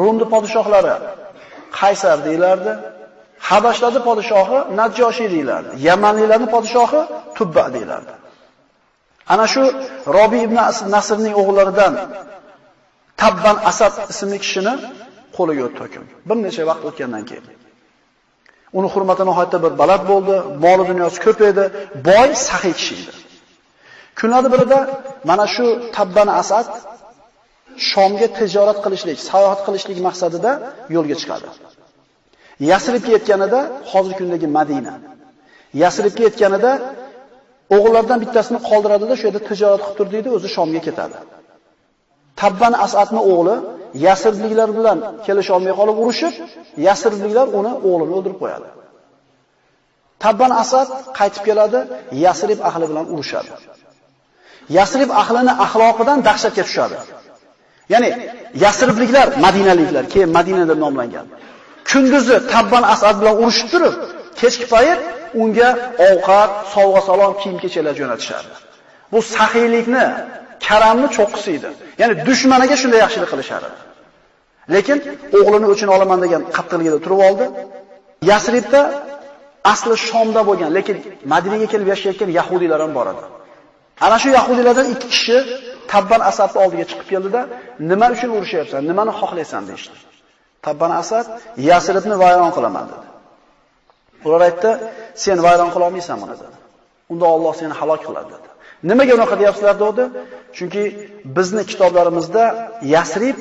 Rumni 0.00 0.26
podshohlari 0.34 0.94
Qaysar 1.78 2.18
deylardi. 2.28 2.72
Habashlarning 3.50 4.04
podshohi 4.08 4.58
Najjoshi 4.78 5.26
deylardi. 5.34 5.70
Yamanliklarning 5.88 6.50
podshohi 6.56 7.00
Tubba 7.36 7.64
deylardi. 7.76 8.12
Ana 9.32 9.46
shu 9.52 9.62
Robi 10.16 10.38
ibn 10.46 10.56
Nasrning 10.94 11.34
o'g'illaridan 11.40 11.94
Tabban 13.20 13.56
Asad 13.70 13.94
ismli 14.12 14.38
kishini 14.44 14.74
qo'liga 15.36 15.62
o'tdi 15.68 15.80
hukm. 15.84 16.04
Bir 16.28 16.36
necha 16.46 16.62
vaqt 16.70 16.82
o'tgandan 16.88 17.24
keyin. 17.30 17.46
Uni 18.78 18.88
hurmati 18.94 19.22
nihoyatda 19.28 19.58
bir 19.64 19.72
baland 19.80 20.04
bo'ldi, 20.10 20.34
moli 20.64 20.84
dunyosi 20.90 21.18
ko'p 21.26 21.40
edi, 21.50 21.64
boy, 22.08 22.28
saxiy 22.48 22.74
kishi 22.80 22.94
edi. 23.00 23.19
Kunlarning 24.18 24.52
birida 24.54 24.78
mana 25.30 25.46
shu 25.54 25.66
Tabban 25.96 26.28
Asad 26.40 26.66
Shomga 27.90 28.28
tijorat 28.38 28.78
qilishlik, 28.84 29.18
sayohat 29.30 29.60
qilishlik 29.66 29.98
maqsadida 30.08 30.50
yo'lga 30.94 31.16
chiqadi. 31.20 31.48
Yasribga 32.70 33.10
yetganida, 33.16 33.60
hozirgi 33.90 34.16
kundagi 34.20 34.48
Madina. 34.56 34.94
Yasribga 35.82 36.22
yetganida 36.28 36.72
o'g'illardan 37.74 38.18
bittasini 38.24 38.58
qoldiradida 38.68 39.14
shu 39.18 39.24
yerda 39.28 39.40
tijorat 39.50 39.80
qilib 39.84 39.96
turdi 39.98 40.12
deydi, 40.16 40.28
o'zi 40.36 40.48
Shomga 40.56 40.80
ketadi. 40.86 41.16
Tabban 42.40 42.74
Asadning 42.86 43.24
o'g'li 43.32 43.56
Yasribliklar 44.06 44.68
bilan 44.78 44.98
kelisha 45.26 45.52
olmay 45.56 45.74
qolib 45.80 45.96
urushib, 46.02 46.34
Yasribliklar 46.86 47.46
uni 47.58 47.72
o'g'lini 47.88 48.12
o'ldirib 48.18 48.38
qo'yadi. 48.42 48.68
Tabban 50.24 50.52
Asad 50.62 50.88
qaytib 51.18 51.42
keladi, 51.48 51.78
Yasrib 52.24 52.58
ahli 52.68 52.84
bilan 52.90 53.06
urushadi. 53.14 53.50
Yasrib 54.78 55.10
ahlini 55.22 55.52
axloqidan 55.64 56.18
dahshatga 56.28 56.62
tushadi. 56.68 56.96
Ya'ni 57.92 58.10
Yasribliklar 58.64 59.26
Madinaliklar, 59.46 60.04
keyin 60.12 60.30
Madina 60.36 60.64
deb 60.70 60.78
nomlangan. 60.84 61.26
Kunduzi 61.90 62.36
Tabban 62.52 62.84
Asad 62.94 63.16
bilan 63.20 63.34
urushib 63.42 63.68
turib, 63.72 63.94
kechki 64.40 64.66
payt 64.74 65.00
unga 65.42 65.68
ovqat, 66.08 66.50
sovg'a-salom, 66.74 67.32
kiyim-kechaklar 67.40 67.94
jo'natishardi. 68.00 68.54
Bu 69.12 69.18
sahiylikni, 69.36 70.04
karamni 70.66 71.08
cho'qqisi 71.16 71.50
edi. 71.58 71.68
Ya'ni 72.00 72.14
dushmaniga 72.28 72.76
shunday 72.82 73.00
yaxshilik 73.04 73.28
qilishardi. 73.32 73.70
Lekin 74.74 74.98
o'g'lini 75.38 75.66
o'chin 75.72 75.88
olaman 75.96 76.18
degan 76.24 76.42
qattiqligida 76.56 76.98
turib 77.04 77.20
oldi. 77.28 77.46
Yasribda 78.30 78.80
asli 79.72 79.94
Shomda 80.08 80.40
bo'lgan, 80.48 80.70
lekin 80.78 80.96
Madinaga 81.32 81.66
kelib 81.72 81.88
yashayotgan 81.92 82.30
yahudiylar 82.38 82.80
ham 82.84 82.92
bor 82.98 83.06
edi. 83.12 83.22
Ana 84.06 84.16
shu 84.22 84.28
yahudiylardan 84.38 84.86
ikki 84.94 85.08
kishi 85.14 85.36
Tabban 85.92 86.20
Asadni 86.30 86.58
oldiga 86.64 86.84
chiqib 86.90 87.08
keldida, 87.12 87.40
"Nima 87.90 88.06
uchun 88.14 88.30
urushyapsan? 88.36 88.80
Nimani 88.90 89.12
xohlaysan?" 89.20 89.62
deydi. 89.70 89.96
Tabban 90.66 90.92
Asad 91.02 91.26
Yasribni 91.68 92.16
vayron 92.22 92.50
qilaman 92.56 92.84
dedi. 92.92 93.06
Ular 94.26 94.40
aytdi, 94.48 94.70
"Sen 95.24 95.38
vayron 95.46 95.70
qila 95.74 95.84
olmaysan 95.88 96.16
buni" 96.22 96.34
dedi. 96.42 96.56
Unda 97.12 97.26
Alloh 97.34 97.54
seni 97.60 97.74
halok 97.80 98.00
qiladi 98.08 98.28
dedi. 98.34 98.48
Nimaga 98.88 99.12
unaqa 99.18 99.34
deyapsizlar 99.40 99.76
dedi? 99.84 100.04
Chunki 100.56 100.82
bizni 101.36 101.62
kitoblarimizda 101.70 102.44
Yasrib 102.94 103.38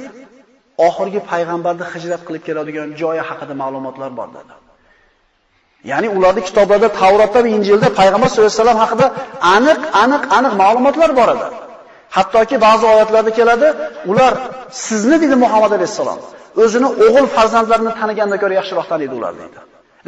oxirgi 0.87 1.19
payg'ambarni 1.31 1.85
hijrat 1.93 2.21
qilib 2.27 2.43
keladigan 2.47 2.87
joyi 3.01 3.21
haqida 3.29 3.53
ma'lumotlar 3.61 4.11
bor 4.19 4.29
dedi. 4.37 4.53
Ya'ni 5.83 6.07
ularning 6.17 6.45
kitoblarida 6.49 6.89
Tavrotda 7.01 7.39
va 7.43 7.49
Injilda 7.57 7.87
payg'ambar 7.99 8.27
sollallohu 8.29 8.51
alayhi 8.51 8.61
vasallam 8.63 8.81
haqida 8.85 9.07
aniq, 9.55 9.79
aniq, 10.03 10.23
aniq 10.37 10.53
ma'lumotlar 10.61 11.09
bor 11.19 11.29
edi. 11.35 11.47
Hattoki 12.17 12.55
ba'zi 12.65 12.85
oyatlarda 12.93 13.31
keladi, 13.39 13.67
ular 14.11 14.33
sizni 14.87 15.17
dedi 15.23 15.35
Muhammad 15.43 15.71
alayhisalom, 15.77 16.19
o'zini 16.63 16.87
o'g'il 17.05 17.25
farzandlarini 17.35 17.91
tanigandan 17.99 18.39
ko'ra 18.43 18.53
yaxshiroq 18.59 18.85
taniydi 18.91 19.13
ular 19.19 19.33
dedi. 19.41 19.57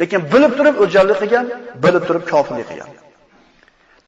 Lekin 0.00 0.20
bilib 0.32 0.52
turib 0.58 0.76
o'jallik 0.84 1.18
qilgan, 1.22 1.46
bilib 1.84 2.04
turib 2.08 2.24
kofirlik 2.32 2.66
qilgan. 2.70 2.90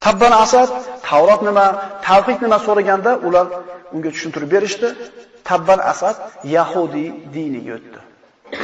Tabban 0.05 0.33
Asad 0.43 0.69
Tavrot 1.07 1.41
nima, 1.47 1.65
tavhid 2.07 2.39
nima 2.45 2.57
so'raganda 2.67 3.11
ular 3.27 3.45
unga 3.95 4.09
tushuntirib 4.15 4.49
berishdi. 4.55 4.87
Tabban 5.49 5.79
Asad 5.91 6.15
Yahudi 6.55 7.05
diniga 7.35 7.71
o'tdi. 7.77 7.99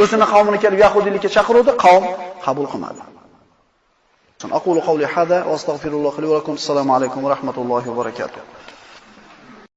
o'zini 0.03 0.25
qavmini 0.33 0.57
kelib 0.63 0.79
yahudiylikka 0.85 1.29
chaqiruvdi, 1.35 1.71
qavm 1.83 2.03
qabul 2.45 2.67
qilmadi. 2.71 3.01
Aqulu 4.59 4.81
qawli 4.87 5.05
hada 5.13 5.37
va 5.47 5.53
astagfirullohi 5.59 6.19
li 6.21 6.27
va 6.31 6.35
lakum. 6.39 6.53
Assalomu 6.61 6.91
alaykum 6.97 7.19
va 7.25 7.29
rahmatullohi 7.35 7.87
va 7.91 7.95
barakatuh. 8.01 8.41